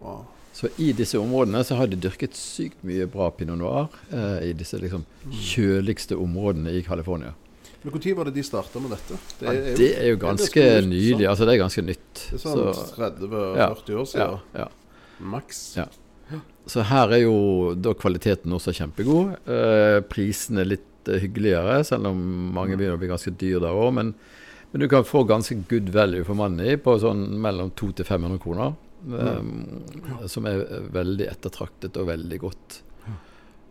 [0.00, 0.24] Wow.
[0.56, 4.54] Så i disse områdene så har de dyrket sykt mye bra pinot noir eh, i
[4.56, 7.34] disse liksom kjøligste områdene i California.
[7.82, 9.18] Men Når var det de starta med dette?
[9.44, 11.26] Ja, det er jo ganske nytt, nylig.
[11.28, 12.22] Altså det er ganske nytt.
[12.32, 14.40] Det er sånn 30-40 år siden.
[14.56, 14.66] ja.
[15.20, 15.60] Maks.
[15.78, 15.86] Ja.
[16.66, 17.36] Så her er jo
[17.78, 19.36] da kvaliteten også kjempegod.
[19.46, 22.24] Eh, prisene litt eh, hyggeligere, selv om
[22.56, 23.92] mange begynner å bli ganske dyr der òg.
[23.98, 24.14] Men,
[24.72, 28.42] men du kan få ganske good value for money på sånn mellom 200 til 500
[28.42, 28.74] kroner.
[29.06, 29.84] Um,
[30.26, 32.80] Som er veldig ettertraktet og veldig godt.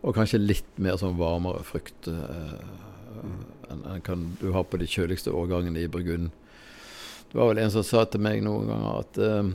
[0.06, 2.56] Og kanskje litt mer sånn varmere frukt uh,
[3.72, 6.30] enn en kan du ha på de kjøligste årgangene i Burgund.
[7.26, 9.48] Det var vel en som sa til meg noen ganger at uh,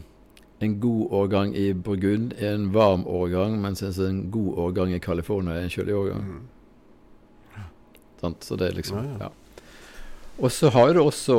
[0.62, 5.56] en god årgang i Burgund er en varm årgang, mens en god årgang i California
[5.56, 6.26] er en kjølig årgang.
[8.22, 8.44] Sant?
[8.46, 9.30] Så det er liksom Ja.
[10.42, 11.36] Og så har du også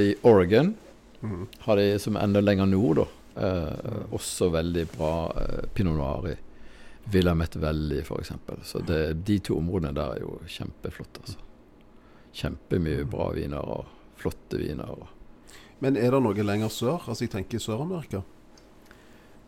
[0.00, 0.74] i Oregon,
[1.22, 1.46] Mhm.
[1.66, 3.06] har de som enda lenger nord, da.
[3.36, 6.36] Eh, også veldig bra eh, pinot noir i
[7.12, 8.30] Willamette Valley, f.eks.
[8.64, 11.20] Så det, de to områdene der er jo kjempeflotte.
[11.20, 11.36] Altså.
[12.36, 13.84] Kjempemye bra viner og
[14.16, 14.88] flotte viner.
[14.88, 15.06] Og.
[15.80, 17.00] Men er det noe lenger sør?
[17.08, 18.22] Altså Jeg tenker Sør-Amerika.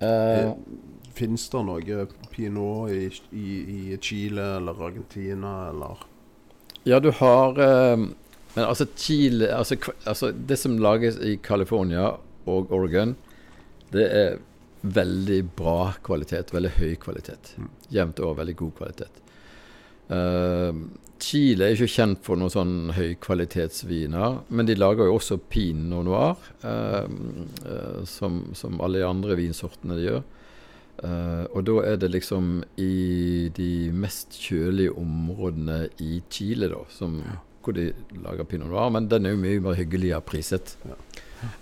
[0.01, 0.53] Eh,
[1.18, 3.46] Fins det noe pinot i, i,
[3.92, 6.05] i Chile eller Argentina eller
[6.88, 7.96] ja, du har eh,
[8.55, 12.14] Men altså Chile altså, altså, Det som lages i California
[12.48, 13.12] og Oregon,
[13.92, 14.38] det er
[14.81, 16.55] veldig bra kvalitet.
[16.55, 17.51] Veldig høy kvalitet.
[17.92, 19.20] Jevnt over veldig god kvalitet.
[20.16, 20.81] Eh,
[21.18, 26.38] Chile er ikke kjent for noen sånn høykvalitetsviner, men de lager jo også pinot noir,
[26.62, 27.09] eh,
[27.66, 30.22] eh, som, som alle de andre vinsortene de gjør.
[30.99, 37.21] Eh, og da er det liksom i de mest kjølige områdene i Chile, da, som,
[37.63, 37.93] hvor de
[38.25, 38.91] lager pinot noir.
[38.95, 40.77] Men den er jo mye mer hyggeligere priset.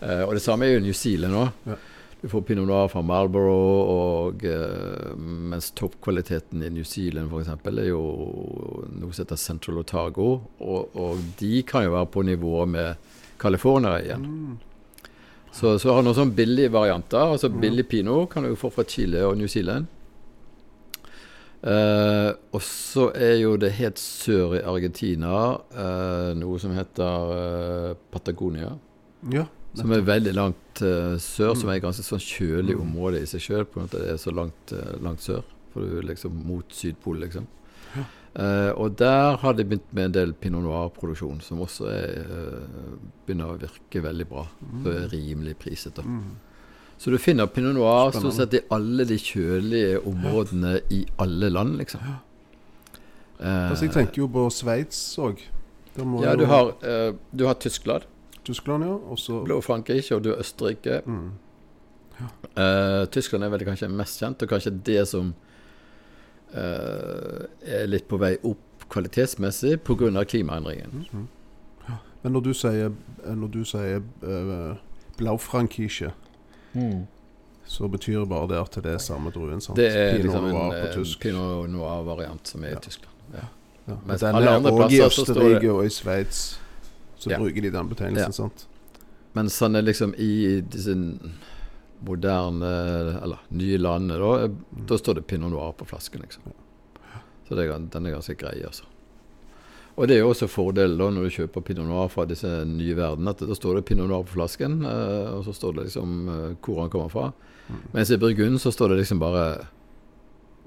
[0.00, 1.60] Eh, og det samme er jo New Zealand òg.
[1.68, 1.78] Ja.
[2.22, 7.50] Du får pinot noir fra Marlborough, og, uh, mens toppkvaliteten i New Zealand f.eks.
[7.68, 8.00] er jo
[8.88, 10.30] noe som heter Central Otago.
[10.64, 14.24] Og, og de kan jo være på nivå med California igjen.
[15.56, 17.32] Så, så har du noen sånn billige varianter.
[17.32, 19.88] Altså Billig pinot kan du jo få fra Chile og New Zealand.
[21.66, 25.30] Eh, og så er jo det helt sør i Argentina
[25.72, 28.74] eh, noe som heter eh, Patagonia.
[29.32, 29.46] Ja.
[29.76, 33.42] Som er veldig langt eh, sør, som er et ganske sånn kjølig område i seg
[33.48, 33.66] sjøl.
[33.92, 35.42] Det er så langt, eh, langt sør.
[35.72, 37.48] For du er liksom mot Sydpolen, liksom.
[38.36, 42.98] Eh, og der har de begynt med en del pinot noir-produksjon, som også er, uh,
[43.24, 44.44] begynner å virke veldig bra.
[44.84, 46.36] Er rimelig priset, Mm.
[46.98, 51.76] Så du finner pinot noir stort sett i alle de kjølige områdene i alle land,
[51.76, 52.00] liksom.
[53.40, 55.38] Eh, Altså, jeg tenker jo på Sveits òg.
[56.22, 56.72] ja, du har,
[57.36, 58.02] du har Tyskland.
[58.44, 58.96] Tyskland, ja.
[59.12, 61.02] Også Blå Frankrike, og du har Østerrike.
[61.04, 61.32] Mm.
[62.56, 65.34] Eh, Tyskland er vel kanskje mest kjent, og kanskje det som
[66.54, 70.24] er litt på vei opp kvalitetsmessig pga.
[70.24, 71.06] klimaendringen.
[72.22, 72.92] Men når du sier,
[73.26, 74.76] når du sier uh,
[75.18, 76.12] Blaufrankische,
[77.66, 79.60] så betyr det bare det at det er samme druen?
[79.60, 79.76] sant?
[79.76, 81.20] Det er Pinot liksom en noir på eh, tysk.
[81.20, 82.76] pinot noir-variant som er Ja.
[82.76, 83.14] i Tyskland.
[83.34, 83.44] Ja.
[83.88, 83.96] Ja.
[84.06, 86.60] Mens Den alle er andre òg i Østerrike og i Sveits.
[87.18, 87.38] Så Ja.
[87.38, 88.30] bruker de den betegnelsen, Ja.
[88.30, 88.66] sant?
[89.34, 90.94] Mens han er liksom i disse
[92.04, 92.72] moderne,
[93.22, 94.48] eller nye landene, da,
[94.90, 96.52] da står det pinot noir på flasken, liksom.
[97.46, 98.88] Så det er, den er ganske grei, altså.
[99.96, 102.96] Og det er jo også fordelen da når du kjøper pinot noir fra disse nye
[102.98, 106.16] verdenene, at da står det pinot noir på flasken, eh, og så står det liksom
[106.28, 107.30] eh, hvor han kommer fra.
[107.94, 109.46] Mens i Burgund så står det liksom bare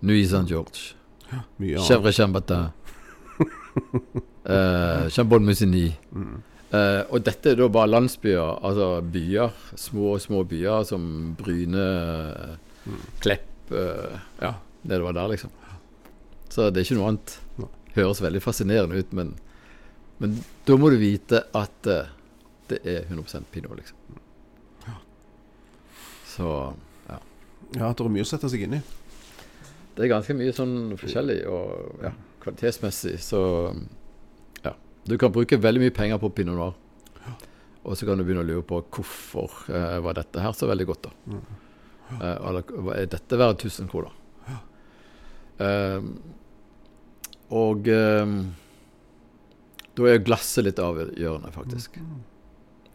[0.02, 0.96] Nuit Saint-George.
[1.30, 1.84] Ja.
[1.86, 2.72] Chèvre Chambertin.
[4.50, 5.92] uh, Chambon Musigny.
[6.70, 9.56] Eh, og dette er da bare landsbyer, altså byer.
[9.80, 11.04] Små, små byer som
[11.40, 11.86] Bryne,
[12.30, 14.54] eh, Klepp uh, Ja,
[14.86, 15.52] var der, liksom.
[16.50, 17.36] Så det er ikke noe annet.
[17.96, 19.34] Høres veldig fascinerende ut, men,
[20.22, 22.14] men da må du vite at eh,
[22.70, 23.98] det er 100% pinot, liksom.
[26.30, 26.50] Så
[27.10, 27.18] ja.
[27.76, 28.82] Ja, det er mye å sette seg inn i.
[29.98, 32.14] Det er ganske mye sånn forskjellig og ja,
[32.46, 33.42] kvalitetsmessig, så
[33.74, 33.99] ja.
[35.08, 36.76] Du kan bruke veldig mye penger på pinot noir.
[37.88, 40.88] Og så kan du begynne å lure på hvorfor eh, var dette her så veldig
[40.90, 41.38] godt, da.
[42.20, 44.16] Eh, eller er dette verdt 1000 kroner?
[45.60, 46.10] Eh,
[47.56, 48.34] og eh,
[49.98, 51.98] da er glasset litt avgjørende, faktisk.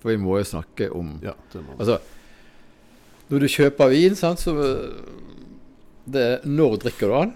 [0.01, 1.33] For vi må jo snakke om Ja,
[1.79, 1.99] Altså,
[3.33, 4.99] når du kjøper vin, sant, så øh,
[6.05, 7.31] det er Når drikker du den?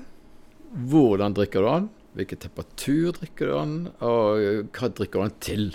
[0.93, 1.87] Hvordan drikker du den?
[2.19, 3.77] Hvilken temperatur drikker du den?
[4.03, 5.69] Og hva drikker du den til?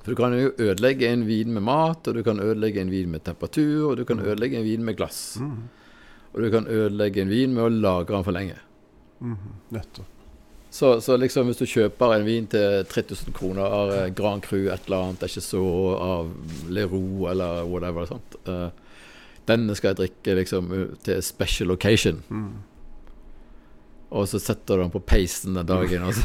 [0.00, 3.10] For du kan jo ødelegge en vin med mat, og du kan ødelegge en vin
[3.10, 5.36] med temperatur, og du kan ødelegge en vin med glass.
[6.32, 8.56] Og du kan ødelegge en vin med å lagre den for lenge.
[9.74, 10.16] Nettopp.
[10.70, 14.86] Så, så liksom hvis du kjøper en vin til 3000 kroner, av Grand Cru, et
[14.86, 15.64] eller annet, det er ikke så
[15.98, 16.30] av
[16.70, 18.36] Leroux eller whatever, sant?
[18.46, 18.70] Uh,
[19.50, 22.22] denne skal jeg drikke liksom uh, til special occasion.
[24.10, 26.24] Og så setter du den på peisen den dagen, og så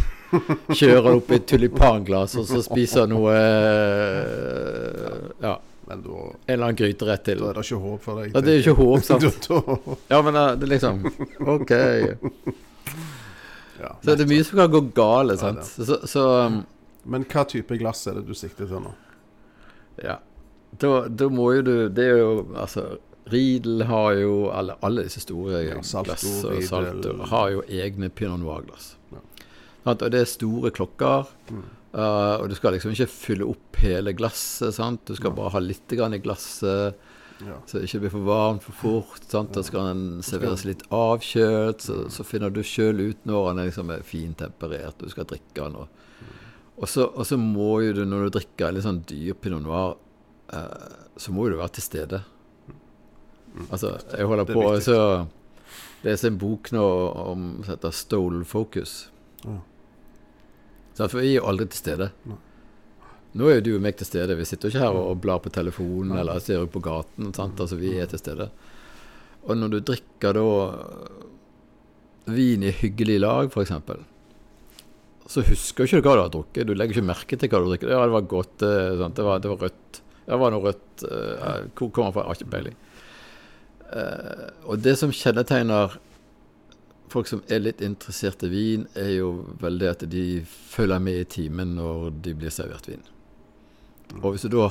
[0.73, 3.35] kjører du opp i et tulipanglass, og så spiser du noe
[5.45, 7.37] Ja, Men da, en eller annen gryterett til.
[7.43, 8.31] da er det ikke håp for deg.
[8.33, 9.21] Ja, det er ikke håp, sant?
[9.47, 11.05] Da- da- Ja, men eh, det er liksom
[11.55, 11.73] OK.
[13.79, 15.63] ja, Så det er mye som kan gå gale, Ja, sant.
[15.77, 16.61] Så, så um,
[17.05, 18.93] Men hva type glass er det du sikter til nå?
[20.01, 20.17] Ja.
[20.81, 22.97] Da, da må jo du Det er jo Altså,
[23.31, 26.61] Riedel har jo Alle, alle disse store Ja, glass og.
[26.63, 28.91] Salto har jo egne pinot noir-glass.
[29.13, 29.23] Ja.
[29.91, 31.27] Og det er store klokker.
[31.95, 34.73] uh, og du skal liksom ikke fylle opp hele glasset.
[34.77, 35.05] Sant?
[35.07, 36.95] Du skal bare ha litt grann i glasset,
[37.43, 37.57] Ja.
[37.67, 39.25] så det ikke blir for varmt for fort.
[39.27, 39.53] Sant?
[39.53, 43.89] Da skal den serveres litt avkjølt, så, så finner du sjøl ut når den liksom
[43.91, 45.75] er fintemperert, og du skal drikke den.
[45.75, 45.87] Og,
[46.77, 49.97] og, så, og så må jo du, når du drikker litt sånn dyr pinot noir,
[50.53, 52.23] uh, så må du være til stede.
[53.69, 54.99] Altså, jeg holder er på å så
[56.05, 56.85] leser en bok nå
[57.31, 59.09] om som heter 'Stolen Focus.
[59.45, 59.59] Ja.
[60.95, 62.11] Så for vi er jo aldri til stede.
[62.29, 62.37] Nei.
[63.35, 64.37] Nå er jo du og meg til stede.
[64.39, 67.33] Vi sitter jo ikke her og blar på telefonen eller ser ut på gaten.
[67.35, 67.59] Sant?
[67.59, 68.47] Altså, vi er til stede.
[69.43, 70.45] Og når du drikker da
[72.31, 73.73] vin i hyggelig lag, f.eks.,
[75.27, 76.67] så husker du ikke hva du har drukket.
[76.69, 77.91] Du legger ikke merke til hva du drikker.
[77.91, 78.63] Ja, det var godt.
[79.01, 79.19] Sant?
[79.19, 80.01] Det, var, det var rødt.
[80.25, 81.05] Det var noe rødt.
[81.75, 82.27] Hvor kommer det fra?
[82.29, 82.77] Har ikke peiling.
[83.93, 85.97] Eh, og det som kjennetegner
[87.13, 91.21] folk som er litt interessert i vin, er jo vel det at de følger med
[91.21, 93.03] i timen når de blir servert vin.
[94.21, 94.69] Og hvis du da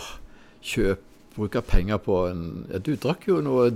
[0.65, 3.71] kjøper bruker penger på en ja, Du drakk jo noe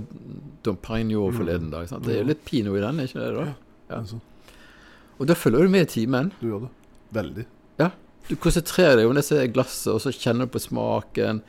[0.63, 1.89] Dom Perignon forleden dag.
[1.89, 2.05] Sant?
[2.07, 3.31] Det er jo litt pinot i den, er ikke det?
[3.35, 3.45] da?
[3.89, 3.97] Ja.
[3.99, 4.19] Altså,
[5.19, 6.31] Og da følger du med i timen.
[6.39, 6.69] du gjør det.
[7.17, 7.45] Veldig.
[7.81, 7.89] Ja.
[8.29, 11.41] Du konsentrerer deg om disse glassene, og så kjenner du på smaken,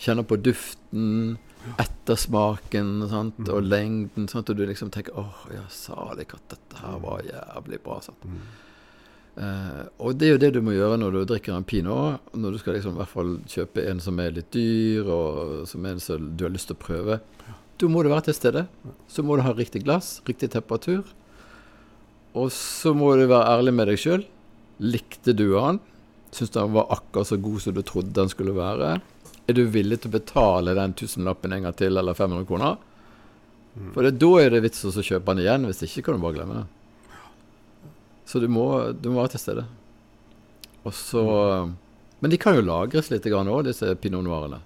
[0.00, 1.36] kjenner på duften,
[1.76, 3.42] ettersmaken sant?
[3.48, 4.28] og lengden.
[4.30, 4.50] sant?
[4.50, 8.00] og du liksom tenker åh, ja, salig at dette her var jævlig bra.
[8.04, 8.24] Sant?
[9.38, 12.32] Eh, og det er jo det du må gjøre når du drikker en pinot.
[12.34, 15.84] Når du skal liksom i hvert fall kjøpe en som er litt dyr, og som
[15.86, 17.20] er en som du har lyst til å prøve.
[17.78, 18.64] Da må du være til stede.
[19.10, 21.04] Så må du ha riktig glass, riktig temperatur.
[22.38, 24.26] Og så må du være ærlig med deg sjøl.
[24.82, 25.78] Likte du han?
[26.34, 28.98] Syns du han var akkurat så god som du trodde han skulle være?
[29.48, 32.76] Er du villig til å betale den tusenlappen en gang til, eller 500 kroner?
[33.94, 35.66] For det, da er det vits å kjøpe den igjen.
[35.68, 36.66] Hvis ikke kan du bare glemme det.
[38.28, 39.66] Så du må, du må være til stede.
[40.84, 41.22] Og så
[42.20, 44.58] Men de kan jo lagres litt òg, disse pinot noirene.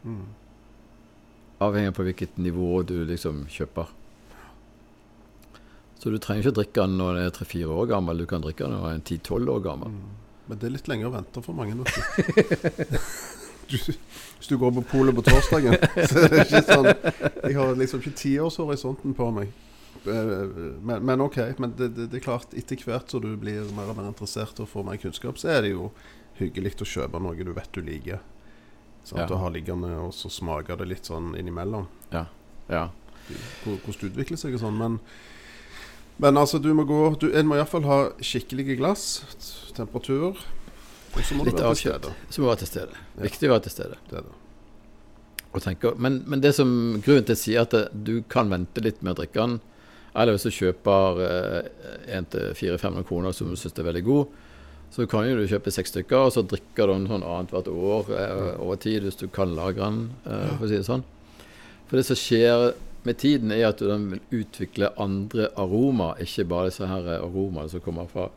[1.62, 3.92] Avhengig på hvilket nivå du liksom kjøper.
[6.01, 8.64] Så du trenger ikke drikke den når den er tre-fire år gammel, du kan drikke
[8.64, 9.92] den når den er ti-tolv år gammel.
[10.49, 11.77] Men det er litt lenger å vente for mange.
[13.72, 13.78] du.
[13.82, 13.98] Du,
[14.38, 15.76] hvis du går på polet på torsdagen,
[16.11, 19.52] så er det ikke sånn Jeg har liksom ikke tiårshorisonten på meg.
[20.06, 21.38] Eh, Men, men OK.
[21.58, 24.58] Men det, det, det er klart, etter hvert som du blir mer og mer interessert
[24.62, 25.90] og får mer kunnskap, så er det jo
[26.40, 28.22] hyggelig å kjøpe noe du vet du liker.
[29.04, 29.24] Sant?
[29.24, 29.28] Ja.
[29.30, 31.88] Og ha liggende, og så smaker det litt sånn innimellom.
[32.14, 32.26] Ja.
[32.70, 32.88] ja.
[33.64, 34.78] hvordan det utvikler seg og sånn.
[34.78, 34.98] Men,
[36.22, 39.22] men altså, du må gå du, En må iallfall ha skikkelige glass,
[39.76, 40.38] temperatur.
[41.12, 42.14] Og så må Litt du være til stede.
[42.29, 43.03] Så må du være til stede.
[43.16, 43.25] Ja.
[43.27, 43.98] Viktig å være til stede.
[44.11, 44.38] Det det.
[45.61, 46.70] Tenke, men, men det som
[47.05, 49.59] grunnen til å si at det, du kan vente litt med å drikke den,
[50.16, 54.38] eller hvis du kjøper eh, 1-400-500 kroner som du syns er veldig god,
[54.92, 58.11] så kan jo du kjøpe seks stykker, og så drikker du den sånn annethvert år
[58.16, 61.05] eh, over tid, hvis du kan lagre den, eh, for å si det sånn.
[61.88, 62.72] For det som skjer
[63.05, 67.85] med tiden, er at den vil utvikle andre aromaer, ikke bare disse her aromaene som
[67.85, 68.29] kommer fra.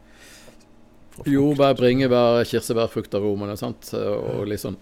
[1.23, 3.93] Jordbær, bringebær, kirsebær, fruktaromaene, sant.
[3.95, 4.75] Og litt sånn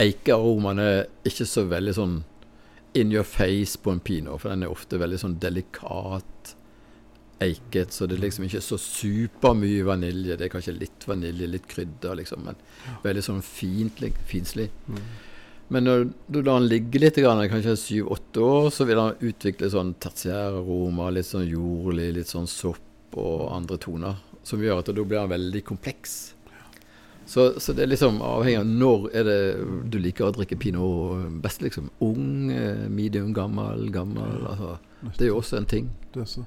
[0.00, 2.20] Eikearomaene er ikke så veldig sånn
[2.96, 6.54] in your face på en pinot, for den er ofte veldig sånn delikat
[7.40, 10.36] eiket, så det er liksom ikke så supermye vanilje.
[10.36, 12.58] Det er kanskje litt vanilje, litt krydder, liksom, men
[13.04, 14.68] veldig sånn fint, finslig.
[15.70, 19.94] Men når du lar den ligge litt, kanskje syv-åtte år, så vil den utvikle sånn
[20.02, 25.22] tertiæraroma, litt sånn jordlig, litt sånn sopp og andre toner, som gjør at da blir
[25.22, 26.18] han veldig kompleks.
[27.30, 29.40] Så, så det er liksom avhengig av når er det
[29.92, 31.92] du liker å drikke pinot best, liksom.
[32.02, 34.48] Ung, eh, medium, gammel, gammel.
[34.50, 34.78] Altså.
[35.14, 35.92] Det er jo også en ting.
[36.10, 36.46] Det er så.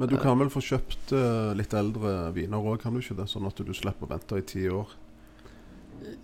[0.00, 3.26] Men du kan vel få kjøpt uh, litt eldre viner òg, kan du ikke det?
[3.28, 4.94] Sånn at du slipper å vente i ti år.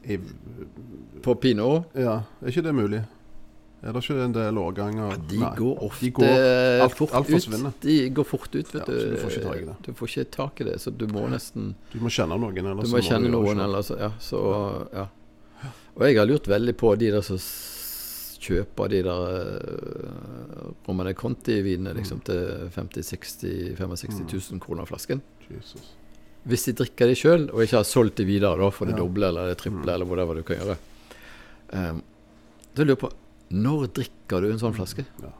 [0.08, 0.16] I,
[1.20, 3.02] På pinot ja, er ikke det mulig?
[3.84, 7.12] Er det ikke en del årganger ja, de Nei, går ofte de går- alt- fort
[7.14, 7.80] alt ut.
[7.82, 9.10] De går fort ut, vet Ja, du.
[9.12, 9.76] du får ikke tak i det.
[9.84, 12.56] Du får ikke tak i det, så du må nesten Du må kjenne noen.
[12.56, 15.06] ellers Du så må kjenne noen, ellers, eller så, ja, så ja.
[15.96, 17.38] Og jeg har lurt veldig på de der som
[18.46, 19.22] kjøper de der
[19.70, 24.20] uh, Romane Conti-vinene liksom, til 50 60 65
[24.52, 25.22] 000 kroner flasken.
[25.50, 25.92] Jesus.
[26.46, 29.26] Hvis de drikker de sjøl, og ikke har solgt de videre da, for det doble
[29.32, 30.76] eller det triple, eller whatever du kan gjøre,
[31.72, 32.02] um,
[32.76, 33.10] da lurer jeg på
[33.50, 35.04] Når drikker du en sånn flaske?
[35.22, 35.30] Ja.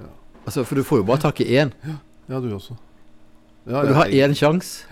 [0.00, 0.08] Ja.
[0.46, 1.72] Altså, For du får jo bare tak i én.
[2.28, 2.76] Ja, du også.
[3.68, 4.84] Ja, du har én sjanse.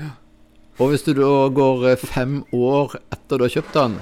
[0.78, 3.96] Og hvis du da går eh, fem år etter du har kjøpt den,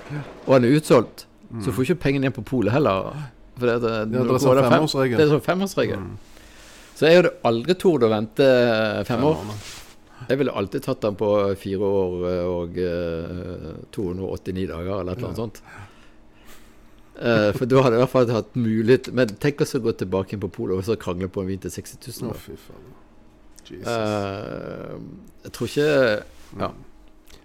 [0.47, 1.24] og den er utsolgt,
[1.62, 3.12] så får du ikke pengene igjen på polet heller.
[3.57, 4.12] For det, at, eh, Mm.
[4.12, 5.16] Ja, det er sånn fem- femårsregel.
[5.16, 5.97] Det er sånn femårsregel.
[5.97, 6.18] Mm.
[6.97, 9.36] Så jeg hadde aldri tort å vente eh, fem år.
[10.28, 12.14] Jeg ville alltid tatt den på fire år
[12.51, 15.62] og eh, 289 dager, eller et eller annet sånt.
[17.16, 19.94] Eh, for da hadde jeg i hvert fall hatt mulighet Men tenk oss å gå
[19.96, 22.28] tilbake inn på polet og så krangle på en vin til 60 000.
[22.28, 22.36] da.
[22.36, 22.90] fy faen.
[23.66, 23.86] Jesus.
[23.88, 24.98] Eh,
[25.46, 25.86] jeg tror ikke
[26.60, 26.68] ja.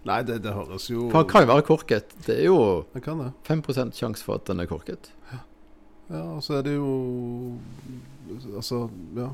[0.09, 2.13] Nei, det, det høres jo For han kan jo være korket.
[2.26, 2.57] Det er jo
[2.91, 3.32] det kan det.
[3.47, 5.11] 5% sjanse for at den er korket.
[6.11, 6.91] Ja, og så er det jo
[8.57, 9.30] Altså, ja.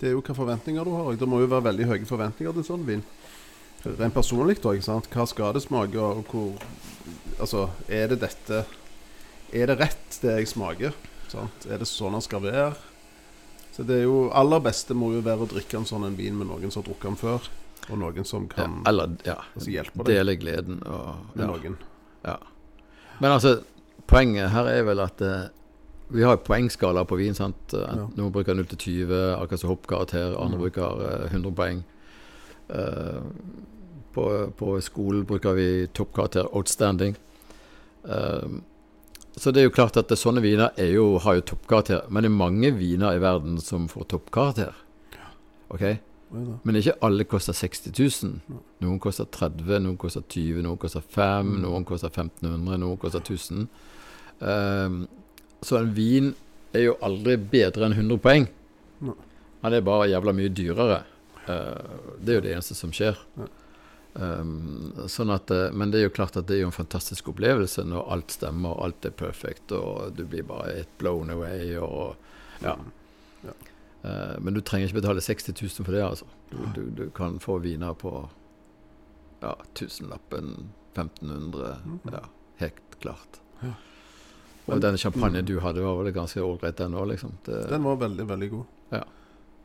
[0.00, 1.14] Det er jo hva forventninger du har.
[1.16, 3.04] Det må jo være veldig høye forventninger til sånn vin.
[3.86, 4.74] Rent personlig, da.
[4.74, 5.08] ikke sant?
[5.12, 6.58] Hva skal det smake, og hvor
[7.38, 8.64] Altså, er det dette
[9.52, 10.94] Er det rett, det jeg smaker?
[11.30, 11.66] Sant?
[11.70, 12.74] Er det sånn den skal være?
[13.76, 16.36] Så det er jo aller beste må jo være å drikke en sånn en vin
[16.38, 17.48] med noen som har drukket den før,
[17.90, 21.50] og noen som Ja, kan eller ja, altså, hjelpe deg dele gleden og med ja,
[21.50, 21.76] noen.
[22.24, 22.36] ja.
[23.20, 23.58] Men altså,
[24.08, 25.44] poenget her er vel at eh,
[26.08, 27.34] vi har poengskala på vin.
[27.34, 27.72] sant?
[27.74, 28.06] Ja.
[28.16, 28.78] Noen bruker 0 til
[29.08, 30.36] 20, akkurat som hoppkarakter.
[30.38, 30.62] Andre Mm.
[30.62, 31.80] bruker eh, 100 poeng.
[32.68, 33.20] Eh,
[34.14, 34.26] på,
[34.56, 37.16] på skolen bruker vi toppkarakter outstanding.
[38.08, 38.46] Eh,
[39.36, 42.06] så det er jo klart at sånne viner er jo, har jo toppkarakter.
[42.08, 44.72] Men det er mange viner i verden som får toppkarakter.
[45.68, 45.82] Ok?
[46.66, 47.92] Men ikke alle koster 60
[48.24, 48.58] 000.
[48.82, 51.60] Noen koster 30, noen koster 20, noen koster 5, Mm.
[51.62, 53.68] noen koster 1500, noen koster 1000.
[54.40, 55.06] Um,
[55.62, 56.32] så en vin
[56.74, 58.48] er jo aldri bedre enn 100 poeng.
[59.62, 60.98] Han er bare jævla mye dyrere.
[61.46, 63.16] Uh, det er jo det eneste som skjer.
[64.16, 67.28] Ehm, sånn at, eh, men det er jo klart at det er jo en fantastisk
[67.28, 71.74] opplevelse når alt stemmer, og alt er perfekt, og du blir bare et blown away.
[71.76, 72.16] Og,
[72.62, 72.76] ja.
[73.44, 73.52] Ja.
[74.06, 76.26] Uh, men du trenger ikke betale 60 000 for det, altså.
[76.52, 78.12] Du, du, du kan få viner på
[79.42, 81.76] ja, tusenlappen, 1500.
[81.84, 81.98] Mhm.
[82.14, 82.22] Ja,
[82.62, 83.40] helt klart.
[83.62, 83.72] Ja.
[84.66, 85.46] Og den champagnen Mm.
[85.46, 87.36] du hadde, var vel ganske ålreit, den òg, liksom.
[87.44, 88.64] Det, Den var veldig, veldig god.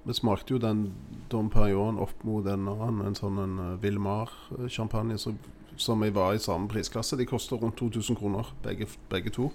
[0.05, 0.87] Vi smakte jo den
[1.29, 5.37] Dom Perignon opp mot en annen, en sånn en uh, Vilmar-champagne som,
[5.77, 7.17] som var i samme prisklasse.
[7.19, 9.51] De koster rundt 2000 kroner, begge, begge to.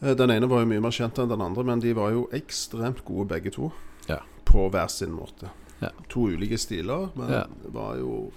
[0.00, 2.24] Eh, Den ene var jo mye mer kjent enn den andre, men de var jo
[2.32, 3.68] ekstremt gode begge to.
[4.08, 4.22] Ja.
[4.48, 5.52] På hver sin måte.
[5.80, 5.92] Ja.
[6.12, 7.44] To ulike stiler, men Ja.
[7.62, 8.30] det var jo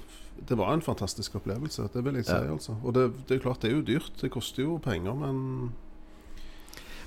[0.48, 2.32] Det var en fantastisk opplevelse, det vil jeg si.
[2.34, 4.12] Altså Og det, det er klart, det er jo dyrt.
[4.22, 5.72] Det koster jo penger, men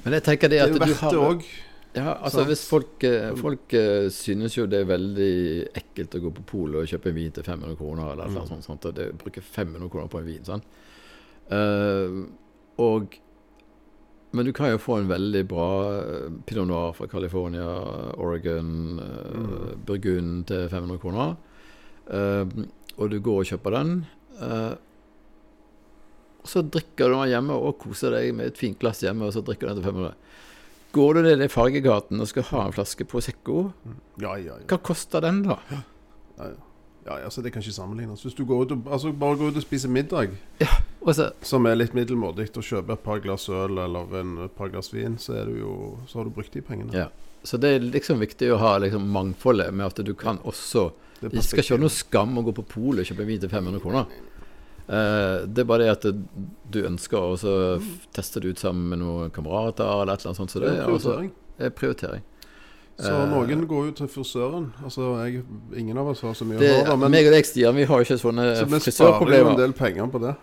[0.04, 1.42] Men jeg tenker det det er jo du verdt har det òg.
[1.96, 6.32] Ja, altså hvis folk, eh, folk eh, synes jo det er veldig ekkelt å gå
[6.36, 8.62] på polet og kjøpe en vin til 500 kroner, eller noe Mm.
[8.62, 10.62] sånt, og bruke 500 kroner på en vin, Sånn.
[11.50, 12.26] Uh,
[12.78, 13.16] og
[14.32, 16.02] Men du kan jo få en veldig bra
[16.44, 17.64] pinot noir fra California,
[18.18, 19.84] Oregon, Mm.
[19.86, 21.36] Burgund til 500 kroner.
[22.10, 22.44] Uh,
[22.98, 24.06] og du går og kjøper den.
[24.42, 24.74] Uh,
[26.44, 29.42] så drikker du den hjemme og koser deg med et fint glass hjemme, og så
[29.42, 30.14] drikker du den til 500.
[30.96, 33.70] Går du ned i Fargegaten og skal ha en flaske Prosecco,
[34.22, 34.64] Ja, ja, ja.
[34.70, 35.58] hva koster den da?
[35.70, 35.82] Ja,
[36.38, 36.50] ja.
[37.06, 38.22] ja, altså Det kan ikke sammenlignes.
[38.24, 40.32] Hvis du går ut og, altså bare går ut og spiser middag,
[41.06, 44.54] Og så, som er litt middelmådig, og kjøper et par glass øl eller en, et
[44.58, 45.74] par glass vin, så, du jo,
[46.10, 46.90] så har du brukt de pengene.
[46.96, 47.08] Ja.
[47.46, 50.88] så det er liksom viktig å ha liksom mangfoldet med at du kan også
[51.20, 53.84] Det skal ikke være noe skam å gå på polet og kjøpe vin til 500
[53.84, 54.10] kroner.
[54.88, 56.04] Eh, det er bare det at
[56.70, 60.30] du ønsker, og så f- tester du ut sammen med noen kamerater eller et eller
[60.30, 60.50] annet sånt.
[60.54, 61.30] Så Det er altså prioritering.
[61.58, 62.22] er prioritering.
[62.98, 64.72] Så Eh, noen går jo til frisøren.
[64.84, 65.42] Altså, jeg,
[65.76, 67.98] Ingen av oss har så mye Det, hår, men meg og deg, Stian, vi har
[67.98, 70.36] jo ikke sånne så vi sparer jo en del penger på det.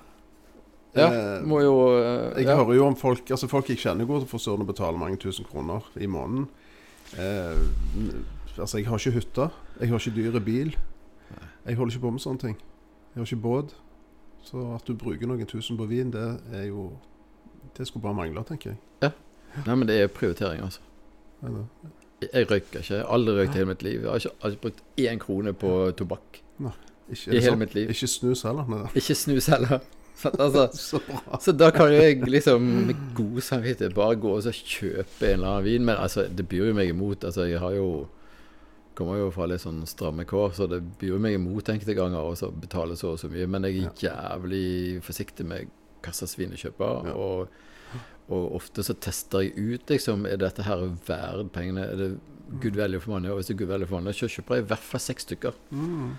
[0.95, 2.55] Ja, Eh, må jo uh, Jeg ja.
[2.55, 5.43] hører jo om folk Altså folk jeg kjenner går til frisøren og betaler mange tusen
[5.49, 6.47] kroner i måneden.
[7.17, 7.57] Eh,
[8.59, 9.49] altså, jeg har ikke hytte.
[9.79, 10.75] Jeg har ikke dyre bil.
[11.65, 12.55] Jeg holder ikke på med sånne ting.
[13.15, 13.73] Jeg har ikke båt.
[14.43, 16.23] Så at du bruker noen tusen på vin, det
[16.53, 16.91] er jo
[17.77, 19.11] Det skulle bare mangle, tenker jeg.
[19.65, 20.81] Nei, men det er prioritering, altså.
[22.23, 22.93] Jeg røyker ikke.
[22.93, 24.01] Jeg har aldri røykt i hele mitt liv.
[24.01, 26.39] Jeg har ikke, har ikke brukt én krone på tobakk
[27.09, 27.59] Ikke, i hele sant?
[27.59, 27.89] mitt liv.
[27.93, 28.69] Ikke snus heller?
[28.71, 28.85] Nei.
[28.99, 29.79] Ikke snus heller.
[30.23, 31.01] Altså, Så
[31.41, 35.33] så da kan jo jeg liksom med god samvittighet bare gå og så kjøpe en
[35.39, 35.85] eller annen vin.
[35.85, 37.23] Men altså, det byr jo meg imot.
[37.23, 38.07] Altså, jeg har jo
[38.93, 42.49] Kommer jo fra litt sånn stramme kår, så det byr meg imot enkelte ganger å
[42.61, 43.47] betale så og så mye.
[43.49, 45.71] Men jeg er jævlig forsiktig med
[46.03, 47.09] hva slags vin jeg kjøper.
[47.09, 47.15] Ja.
[47.17, 51.87] Og, og ofte så tester jeg ut liksom Er dette her verdt pengene.
[51.89, 52.11] Er det
[52.61, 53.31] good value for money?
[53.33, 55.25] Og hvis det er good value for money, så kjøper jeg i hvert fall seks
[55.27, 55.57] stykker.
[55.73, 56.13] Mm,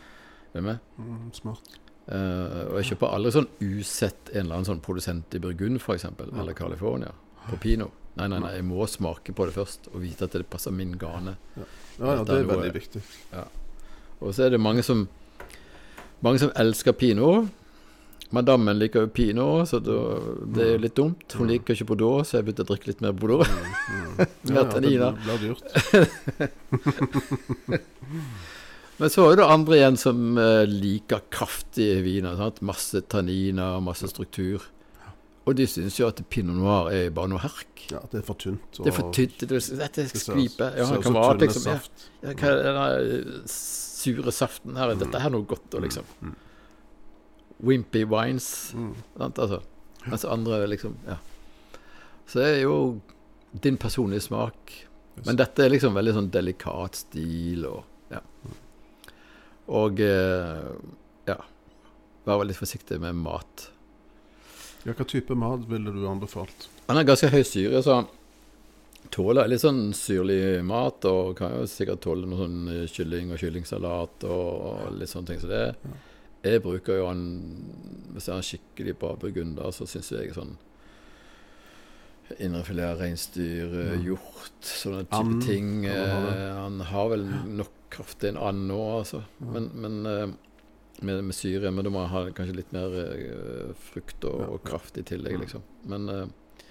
[0.55, 0.79] Er du med?
[0.99, 1.79] mm, smart.
[2.05, 6.05] Uh, og jeg kjøper aldri sånn usett en eller annen sånn produsent i Burgund f.eks.
[6.11, 7.15] Eller California.
[7.47, 7.89] På Pino.
[8.19, 10.93] Nei, nei, nei, jeg må smake på det først og vite at det passer min
[11.01, 11.33] gane.
[11.57, 11.65] Ja,
[11.99, 13.03] ja, ja det er veldig viktig.
[14.25, 15.07] Og så er det mange som
[16.25, 17.51] Mange som elsker pinot.
[18.33, 19.97] Madammen liker jo pinot, så da,
[20.57, 21.35] det er jo litt dumt.
[21.37, 23.45] Hun liker ikke Bordeaux, så jeg begynte å drikke litt mer Bordeaux.
[23.45, 24.17] Mm.
[24.17, 24.25] Mer
[24.55, 25.67] Ja, ja, det blir dyrt.
[28.99, 32.37] Men så er det andre igjen som eh, liker kraftige viner.
[32.39, 32.61] Sant?
[32.67, 34.63] Masse tanniner, masse struktur.
[35.45, 37.85] Og de syns jo at pinot noir er bare noe herk.
[37.93, 38.79] Ja, det er for tynt.
[38.79, 39.43] Det er for tynt.
[39.43, 40.79] Det, er dette skviper.
[40.79, 41.81] Ut som kamerat tynne liksom ja,
[42.25, 44.95] ja, Hva er den sure saften her?
[44.97, 46.09] Dette her er noe godt, og liksom.
[46.25, 46.35] Mm.
[47.69, 48.49] Wimpy wines.
[48.73, 48.95] Mm.
[49.19, 49.43] Sant?
[49.45, 49.61] Altså.
[50.07, 51.21] Mens andre liksom Ja.
[52.27, 53.01] Så det er jo
[53.53, 54.73] din personlige smak.
[55.27, 58.21] Men dette er liksom veldig sånn delikat stil og Ja.
[59.75, 60.73] Og eh,
[61.29, 61.37] ja.
[62.25, 63.69] Være litt forsiktig med mat.
[64.85, 66.69] Ja, Hva type mat ville du anbefalt?
[66.89, 68.03] Han har ganske høy syre, så
[69.15, 71.05] tåler litt sånn syrlig mat.
[71.09, 75.43] Og kan jo sikkert tåle noe sånn eh, kylling og kyllingsalat og, litt sånne ting.
[75.43, 75.65] Så det
[76.45, 77.25] Jeg bruker jo han
[78.13, 80.57] Hvis jeg har en skikkelig bra burgunder, så syns jeg sånn
[82.41, 83.97] Indrefilet reinsdyr, ja.
[84.01, 85.85] hjort, sånne type An, ting.
[85.85, 87.27] Eh, han har vel
[87.61, 89.21] nok kraft i en and nå, altså.
[89.45, 90.33] Men, men eh,
[91.01, 91.71] med, med syre.
[91.71, 95.65] Men du må ha kanskje litt mer uh, frukt og, og kraft i tillegg, liksom.
[95.91, 96.65] Men, uh,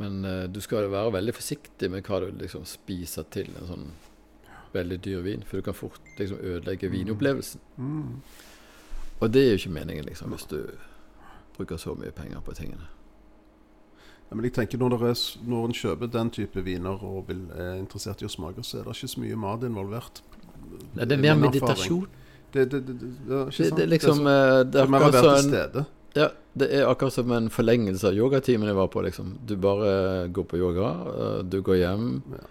[0.00, 3.86] men uh, du skal være veldig forsiktig med hva du liksom spiser til en sånn
[4.74, 7.62] veldig dyr vin, for du kan fort liksom ødelegge vinopplevelsen.
[7.78, 8.18] Mm.
[9.20, 10.58] Og det er jo ikke meningen, liksom, hvis du
[11.54, 12.88] bruker så mye penger på tingene.
[14.28, 18.24] Ja, men jeg tenker når, er, når en kjøper den type viner og er interessert
[18.24, 20.22] i å smake, så er det ikke så mye mat involvert.
[20.96, 22.08] Nei, det er mer meditasjon.
[22.54, 23.76] Det, det, det, det, er ikke sant?
[23.76, 27.16] det er liksom det eh, er, så, mer akkurat som en, ja, det er akkurat
[27.16, 29.02] som en forlengelse av yogatimen jeg var på.
[29.02, 32.44] liksom Du bare går på yoga, eh, du går hjem, Ja.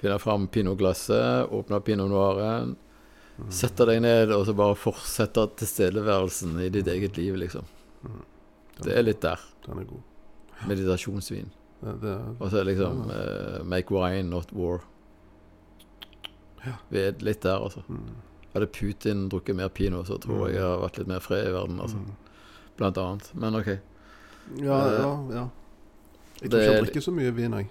[0.00, 2.76] finner fram pinoglasset, åpner pinot noiren,
[3.38, 3.48] Mm.
[3.50, 7.64] setter deg ned og så bare fortsetter tilstedeværelsen i ditt eget liv, liksom.
[8.84, 9.40] Det er litt der.
[9.66, 10.02] Den er god.
[10.68, 11.48] Meditasjonsvin.
[11.80, 14.84] Det, det, Og så er det liksom uh, Make wine, not war.
[16.90, 17.82] Vi er litt der, altså.
[17.88, 18.12] mm.
[18.54, 21.52] Hadde Putin drukket mer pino, så tror jeg jeg har vært litt mer fred i
[21.54, 21.96] verden, altså.
[22.76, 23.30] Blant annet.
[23.34, 23.68] Men OK.
[24.58, 25.44] Ja, Eh, ja, ja.
[26.42, 27.68] Jeg tror ikke han drikker så mye vin, jeg.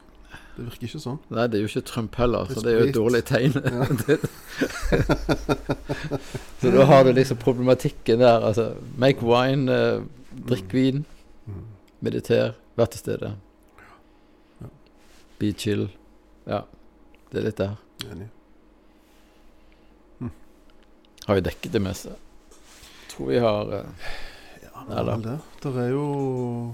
[0.55, 1.19] Det virker ikke sånn.
[1.29, 3.53] Nei, det er jo ikke Trump heller, er så det er jo et dårlig tegn.
[3.55, 3.85] Ja.
[6.61, 8.39] så da har du liksom problematikken der.
[8.47, 10.01] Altså, make wine, eh,
[10.47, 11.05] drikk vin,
[11.47, 11.63] Mm.
[12.01, 13.33] mediter, vær til stede.
[14.61, 14.67] Ja.
[15.39, 15.89] Be chill.
[16.47, 16.61] Ja,
[17.31, 17.75] det er litt der.
[18.11, 18.29] Enig.
[21.27, 22.15] Har vi dekket det meste?
[23.11, 24.11] Tror vi har eh,
[24.63, 25.37] Ja, det er vel det.
[25.63, 26.05] Der er jo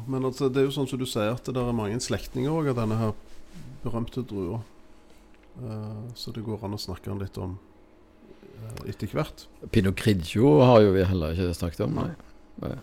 [0.07, 2.69] Men altså, det er jo sånn som du sier, at det er mange slektninger òg
[2.71, 3.15] av denne her
[3.83, 4.61] berømte drua.
[5.61, 7.57] Eh, så det går an å snakke litt om
[8.57, 9.47] eh, etter hvert.
[9.73, 11.97] Pinot Grigio har jo vi heller ikke snakket om.
[11.99, 12.11] Nei.
[12.63, 12.75] Nei.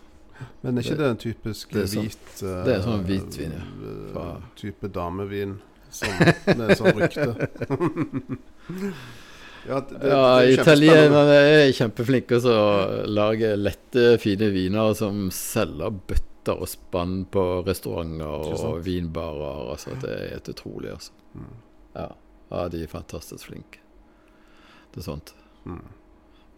[0.61, 3.05] Men er ikke Det- det, en typisk det er sånn- hvit uh, det er sånn
[3.07, 3.63] hvitvin, ja.
[3.63, 5.53] eh, Fra- Type damevin
[5.89, 6.11] som,
[6.59, 7.47] med sånn rykte.
[9.67, 10.61] ja, det, det, er kjempespennende.
[10.61, 17.45] italienerne er kjempeflinke til å lage lette, fine viner som selger bøtter og spann på
[17.65, 19.71] restauranter og vinbarer.
[19.73, 21.15] Altså, det er helt utrolig, altså.
[21.35, 21.55] Mm.
[21.95, 22.09] Ja,
[22.51, 23.81] ja de er fantastisk flinke
[24.95, 25.33] til sånt.
[25.65, 25.81] Mm.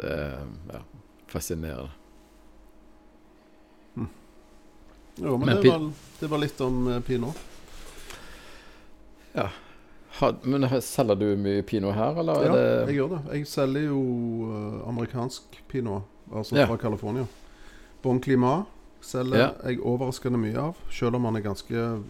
[0.02, 0.44] Det er
[0.74, 0.84] ja,
[1.32, 1.96] fascinerende.
[5.18, 7.38] Jo, men, Men det, var, det var litt om uh, pinot.
[10.44, 12.44] Men selger du mye pinot her, eller?
[12.46, 13.20] Ja, jeg gjør det.
[13.36, 14.00] Jeg selger jo
[14.52, 16.04] eh, amerikansk pinot,
[16.34, 16.66] altså Ja.
[16.66, 17.26] fra California.
[18.04, 18.66] Bon Climat
[19.02, 19.50] selger Ja.
[19.66, 22.04] jeg overraskende mye av, selv om han er ganske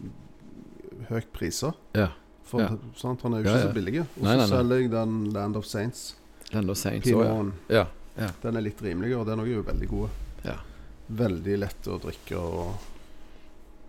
[1.10, 1.74] høyt priser.
[1.96, 2.10] Ja.
[2.48, 2.70] For Ja.
[2.96, 4.00] sant, han er jo ikke så billig.
[4.00, 6.16] Og så selger jeg den Land of Saints.
[6.54, 7.06] Land of Saints.
[7.08, 7.54] Pinoten.
[7.70, 7.86] ja.
[8.42, 10.10] Den er litt rimeligere, og den er jo veldig god.
[10.46, 10.56] Ja.
[11.12, 12.74] Veldig lett å drikke og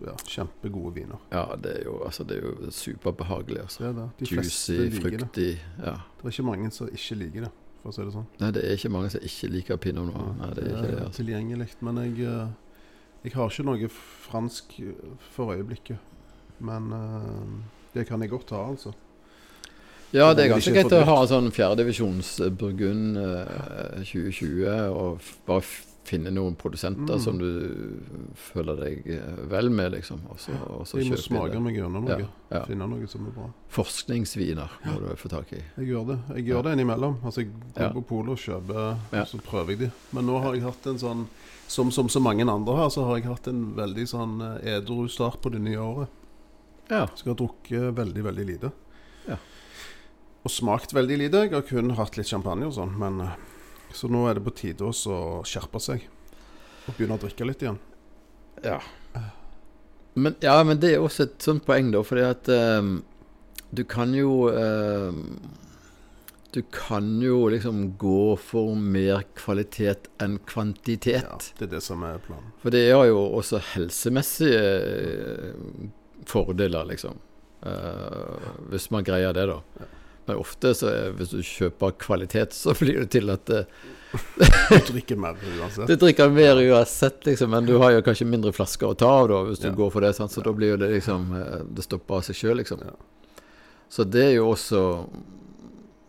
[0.05, 1.23] ja, kjempegode viner.
[1.31, 3.83] Ja, det er jo, altså, det er jo superbehagelig, altså.
[3.83, 4.07] Det er det.
[4.19, 5.01] De Juicy, det.
[5.01, 5.49] fruktig.
[5.77, 5.95] Ja.
[6.19, 8.29] Det er ikke mange som ikke liker det, for å si det sånn.
[8.39, 10.31] Nei, det er ikke mange som ikke liker pinot noir.
[10.39, 11.17] Nei, det er ikke det, altså.
[11.23, 11.69] tilgjengelig.
[11.87, 12.79] Men jeg, eh,
[13.25, 13.91] jeg har ikke noe
[14.29, 15.03] fransk eh,
[15.35, 16.07] for øyeblikket.
[16.59, 17.53] Men eh,
[17.93, 18.95] det kan jeg godt ha, altså.
[20.09, 25.61] Ja, det er er ganske greit å ha sånn fjerdedivisjons Burgund eh, 2020 og bare
[26.09, 27.21] finne noen produsenter Mm.
[27.23, 27.49] som du
[28.35, 30.21] føler deg eh, vel med, liksom.
[30.31, 30.51] Og så,
[30.97, 32.17] Jeg må smake meg gjennom noe.
[32.23, 32.63] Ja, ja.
[32.65, 33.47] Finne noe som er bra.
[33.77, 35.61] Forskningsviner må du få tak i.
[35.77, 37.19] Jeg gjør det Jeg gjør det innimellom.
[37.23, 37.89] Altså Jeg går Ja.
[37.93, 39.91] på polet og kjøper, og så prøver jeg de.
[40.13, 41.25] Men nå har jeg hatt en sånn
[41.69, 45.07] som, som så mange andre her, så har jeg hatt en veldig sånn eh, edru
[45.07, 46.07] start på det nye året.
[46.89, 47.05] Ja.
[47.13, 48.71] Så jeg har drukket veldig, veldig lite.
[49.27, 49.35] Ja.
[50.43, 51.43] Og smakt veldig lite.
[51.45, 53.35] Jeg har kun hatt litt champagne og sånn, men eh,
[53.95, 56.05] Så nå er det på tide også å skjerpe seg.
[56.87, 57.79] Og begynne å drikke litt igjen.
[58.63, 58.79] Ja.
[60.13, 62.91] Men, ja, men det er også et sånt poeng, da, fordi at eh,
[63.69, 65.13] du kan jo eh,
[66.49, 71.27] Du kan jo liksom gå for mer kvalitet enn kvantitet.
[71.29, 72.49] Ja, det er det som er planen.
[72.63, 75.83] For det har jo også helsemessige eh,
[76.25, 77.21] fordeler, liksom.
[77.61, 79.59] Eh, hvis man greier det, da.
[80.29, 83.63] Men ofte så er, hvis du kjøper kvalitet, så blir det til at det,
[84.09, 85.87] Du drikker mer uansett.
[85.91, 87.49] du drikker mer uansett, liksom.
[87.53, 89.73] Men du har jo kanskje mindre flasker å ta av da, hvis du Ja.
[89.77, 90.13] går for det.
[90.17, 90.31] Sant?
[90.33, 92.81] Så da blir jo det liksom eh, Det stopper av seg sjøl, liksom.
[92.85, 92.95] Ja.
[93.89, 94.81] Så det er jo også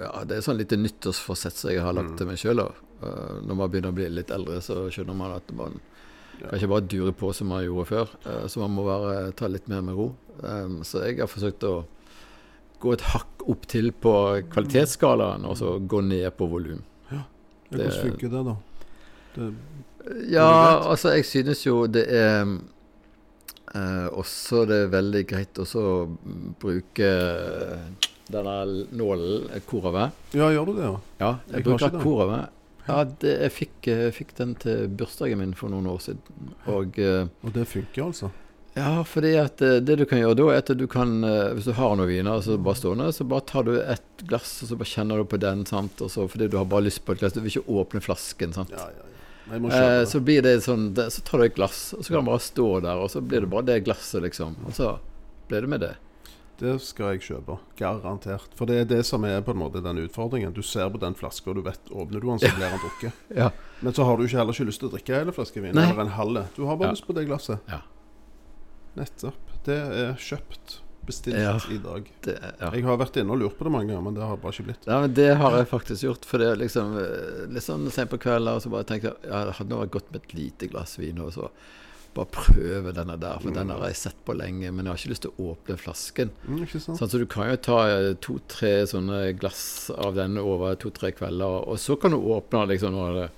[0.01, 2.17] Ja, det er sånn lite nyttårsforsett som jeg har lagt Mm.
[2.17, 2.63] til meg sjøl.
[3.01, 5.81] når man begynner å bli litt eldre, så skjønner man at man
[6.41, 6.49] Ja.
[6.49, 8.09] kan ikke bare dure på som man gjorde før.
[8.25, 10.15] eh, så man må bare ta litt mer med ro.
[10.85, 11.85] Så jeg har forsøkt å
[12.81, 14.13] gå et hakk opp til på
[14.53, 16.83] kvalitetsskalaen, og så gå ned på volum.
[17.11, 17.23] Ja,
[17.71, 18.57] Hvordan funker det, da?
[19.37, 19.53] Det,
[20.33, 22.41] Ja, altså jeg synes jo det er
[23.75, 25.67] eh, også det er veldig greit å
[26.61, 27.11] bruke
[28.31, 28.55] denne
[28.97, 30.11] nålen, korave.
[30.33, 30.97] ja, gjør du det, ja?
[31.21, 32.03] Ja, jeg, Jeg bruker ikke
[32.89, 36.55] Ja, det, jeg fikk, jeg, fikk den til bursdagen min for noen år siden.
[36.67, 38.31] Og eh, Og det funker, altså?
[38.81, 41.69] Ja, fordi at eh, det du kan gjøre da, er at du kan eh, Hvis
[41.69, 44.79] du har noen viner så bare stående, så bare tar du et glass, og så
[44.81, 46.01] bare kjenner du på den, sant.
[46.05, 48.53] Og så, fordi du har bare lyst på et glass, du vil ikke åpne flasken,
[48.57, 48.75] sant.
[48.77, 49.07] Ja, ja, ja.
[49.51, 52.43] Eh, så blir det sånn Så tar du et glass, og så kan du bare
[52.45, 54.55] stå der, og så blir det bare det glasset, liksom.
[54.69, 54.93] Og så
[55.51, 55.95] blir det med det.
[56.61, 57.55] Det skal jeg kjøpe.
[57.81, 58.51] Garantert.
[58.55, 60.53] For det er det som er på en måte den utfordringen.
[60.53, 63.23] Du ser på den flaska, du vet åpner du den, så blir den drukket.
[63.33, 63.47] Ja.
[63.81, 66.03] Men så har du ikke heller ikke lyst til å drikke hele flasken vin, eller
[66.05, 66.43] en halve.
[66.57, 66.99] Du har bare Ja.
[66.99, 67.65] lyst på det glasset.
[67.73, 67.81] Ja.
[68.99, 69.39] Nettopp.
[69.67, 70.79] Det er kjøpt.
[71.07, 71.55] Bestilt Ja.
[71.73, 72.07] i dag.
[72.23, 72.71] det ja.
[72.71, 74.67] Jeg har vært inne og lurt på det mange ganger, men det har bare ikke
[74.69, 74.85] blitt.
[74.87, 76.25] ja, men det har jeg faktisk gjort.
[76.29, 79.31] For det er liksom eh, litt sånn sent på kvelden, og så bare tenkte jeg
[79.31, 81.49] ja, det hadde nå vært godt med et lite glass vin, og så
[82.15, 85.11] bare prøve denne der, for den har jeg sett på lenge, men jeg har ikke
[85.13, 86.31] lyst til å åpne flasken.
[86.47, 86.65] Mm?
[86.67, 91.69] Sånn, så du kan jo ta eh, to-tre sånne glass av den over to-tre kvelder,
[91.71, 93.29] og så kan du åpne liksom når det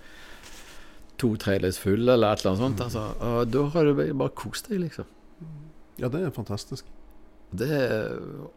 [1.23, 2.81] to-tre litt full, eller et eller annet sånt.
[2.89, 3.05] Altså.
[3.23, 5.05] Og da har du bare kost deg, liksom.
[6.01, 6.87] Ja, det er fantastisk.
[7.53, 7.69] Det,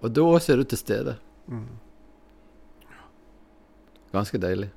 [0.01, 1.17] og da er du til stede.
[1.51, 1.65] Mm.
[4.13, 4.69] Ganske deilig.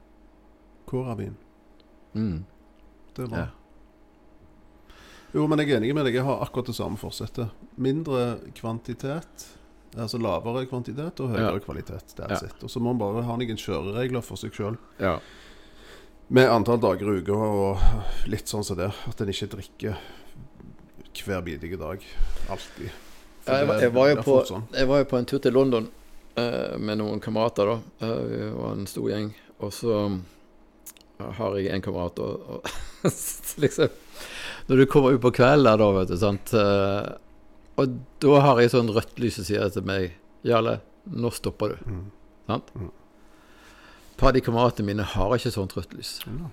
[0.88, 1.36] Kåravin.
[2.14, 2.40] Mm.
[3.14, 3.44] Det er bra.
[3.44, 3.46] Ja.
[5.36, 6.16] Jo, men jeg er enig med deg.
[6.18, 7.50] Jeg har akkurat det samme forsettet.
[7.76, 9.44] Mindre kvantitet,
[9.94, 11.62] altså lavere kvantitet og høyere Ja.
[11.62, 12.14] kvalitet.
[12.18, 12.38] Ja.
[12.62, 14.78] Og så må man bare ha noen kjøreregler for seg sjøl.
[14.98, 15.18] Ja.
[16.30, 17.78] Med antall dager i uka og
[18.28, 18.90] litt sånn som det.
[19.06, 19.96] At en ikke drikker
[21.16, 22.02] hver bidige dag.
[22.50, 22.90] Alltid.
[23.48, 24.66] Ja, jeg, var- jeg, var jo på, sånn.
[24.76, 25.86] jeg var jo på en tur til London
[26.36, 27.78] eh, med noen kamerater, da.
[28.06, 29.30] Eh, vi var en stor gjeng.
[29.64, 33.09] Og så eh, har jeg en kamerat, og, og
[33.64, 33.88] liksom
[34.68, 37.09] Når du kommer ut på kvelden der, da, vet du, sant eh,
[37.80, 40.12] Og da har jeg sånn rødt lys som sier til meg
[40.46, 40.76] Jarle,
[41.11, 41.90] nå stopper du.
[41.90, 42.04] Mm.
[42.46, 42.68] Sant?
[42.78, 42.90] Mm.
[42.92, 46.12] Et par av de kameratene mine har ikke sånt rødt lys.
[46.26, 46.50] Ja.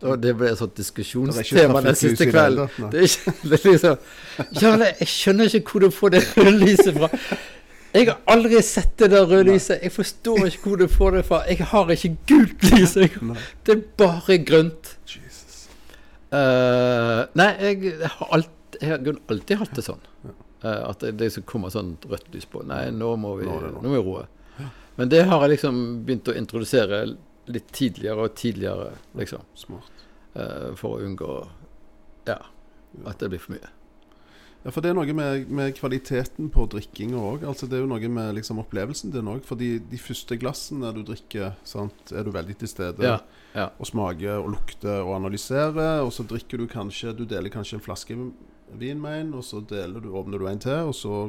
[0.00, 2.70] Og det ble et sånt diskusjonstema den siste kvelden.
[2.92, 6.54] Det er ikke det er liksom Jarle, jeg skjønner ikke hvor du får det røde
[6.62, 7.10] lyset fra.
[7.90, 9.82] Jeg har aldri sett det der røde lyset.
[9.82, 11.42] Jeg forstår ikke hvor du får det fra.
[11.50, 12.94] Jeg har ikke gult lys.
[12.96, 14.94] Det er bare grønt.
[16.30, 20.04] Eh, nei, jeg, jeg har alt, jeg har alltid hatt det sånn.
[20.28, 20.34] Ja.
[20.62, 22.62] Eh, at det, det kommer sånn rødt lys på.
[22.68, 23.82] Nei, nå må vi, Nå nå nå.
[23.82, 24.28] må vi roe.
[25.00, 25.76] Men det har jeg liksom
[26.06, 27.02] begynt å introdusere
[27.50, 29.44] litt tidligere og tidligere, liksom.
[29.58, 30.06] Smart.
[30.34, 31.34] Uh, for å unngå
[32.28, 32.38] ja,
[33.06, 33.70] at det blir for mye.
[34.60, 37.44] Ja, for det er noe med, med kvaliteten på drikkinga òg.
[37.48, 39.40] Altså, det er jo noe med liksom, opplevelsen din òg.
[39.48, 43.16] For de første glassene du drikker, sant, er du veldig til stede Ja,
[43.56, 43.70] ja.
[43.80, 46.02] og smaker og lukter og analyserer.
[46.04, 48.18] Og så drikker du kanskje Du deler kanskje en flaske
[48.80, 51.24] vin med en, og så deler du, åpner du en til, og så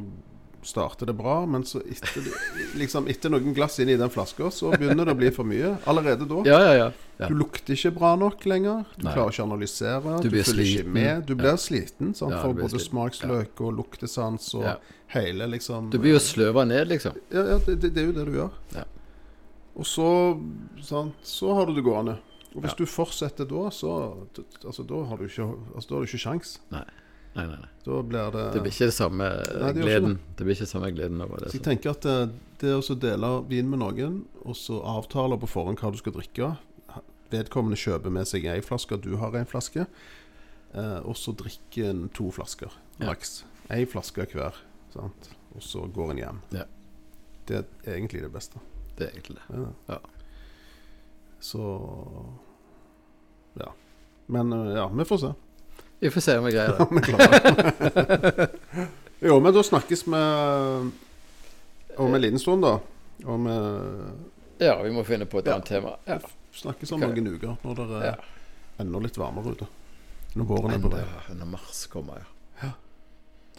[0.64, 1.46] starter det bra.
[1.46, 2.28] Men så etter,
[2.80, 5.76] liksom, etter noen glass inn i den flaska, så begynner det å bli for mye.
[5.90, 6.44] Allerede da.
[6.48, 7.28] Ja, ja, ja.
[7.28, 8.86] Du lukter ikke bra nok lenger.
[8.96, 9.14] Du Nei.
[9.14, 10.16] klarer ikke å analysere.
[10.22, 10.80] Du Du, blir følger sliten.
[10.80, 11.26] ikke med.
[11.28, 12.38] Du blir sliten sant?
[12.40, 12.88] For både sliten.
[12.88, 14.72] smaksløk og luktesans og
[15.14, 17.18] hele liksom Du blir jo sløva ned, liksom.
[17.30, 18.58] Ja, ja det, det, er jo det du gjør.
[18.76, 18.88] Ja.
[19.76, 20.08] Og så
[20.84, 22.18] sant, Så har du det gående.
[22.56, 23.92] Og hvis du fortsetter da, så
[24.66, 25.46] altså, Da har du ikke
[25.76, 26.60] altså, Da har du ikke sjans.
[26.74, 26.84] Nei.
[27.36, 27.70] Nei, nei, nei.
[27.86, 29.28] Da blir det, Det blir ikke det samme
[29.62, 30.18] Nei, det gleden.
[30.38, 31.52] Det blir ikke samme gleden over det.
[31.54, 32.16] Så jeg tenker at det,
[32.60, 36.52] det å dele vin med noen, og så avtale på forhånd hva du skal drikke
[37.32, 39.86] Vedkommende kjøper med seg ei flaske, du har ei flaske.
[40.76, 43.06] Eh, og så drikker en to flasker Ja.
[43.08, 43.46] maks.
[43.72, 44.60] Ei flaske hver.
[44.92, 45.30] Sant?
[45.56, 46.42] Og så går en hjem.
[46.52, 46.66] Ja.
[47.48, 48.60] Det er egentlig det beste.
[48.98, 49.62] Det er egentlig det.
[49.64, 49.96] Ja.
[49.96, 50.00] Ja.
[51.40, 51.64] Så
[53.56, 53.72] Ja.
[54.28, 55.34] Men eh, ja, vi får se.
[56.02, 56.86] Vi får se om jeg greier det.
[59.22, 60.14] Vi jo, men da snakkes vi
[62.02, 62.80] om en liten stund, da.
[63.30, 63.46] Om
[64.62, 65.54] Ja, vi må finne på et Ja.
[65.60, 65.90] annet tema.
[66.10, 66.18] Ja.
[66.54, 67.16] snakkes om okay.
[67.22, 68.16] noen uker når det er Ja.
[68.80, 69.68] enda litt varmere ute.
[70.36, 71.04] Når våren er på vei.
[71.38, 72.14] Når mars kommer,
[72.64, 72.72] ja.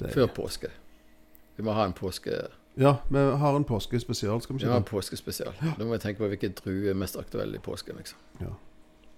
[0.03, 0.69] Er, Før påske.
[1.57, 5.53] Vi må ha en påske Ja, vi har en påskespesial, skal vi Ja, en påskespesial.
[5.79, 8.19] Da må vi tenke på hvilken drue er mest aktuell i påsken, liksom.
[8.41, 8.47] Ja.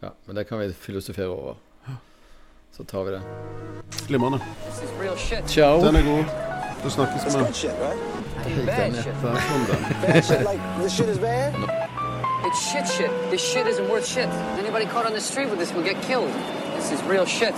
[0.02, 1.54] Ja, men det kan vi filosofere over.
[2.76, 3.22] Så tar vi det.
[4.06, 4.38] Glimrende.
[4.38, 5.48] This is real shit.
[5.48, 5.80] Ciao.
[5.80, 6.24] Den er god.
[6.84, 7.30] Da snakkes vi.
[7.30, 8.66] den.
[8.66, 11.54] Bad shit like this shit is bad?
[12.46, 13.10] It's shit shit.
[13.30, 14.28] This shit isn't worth shit.
[14.58, 16.32] Anybody caught on the street with this will get killed.
[16.76, 17.54] This is real shit.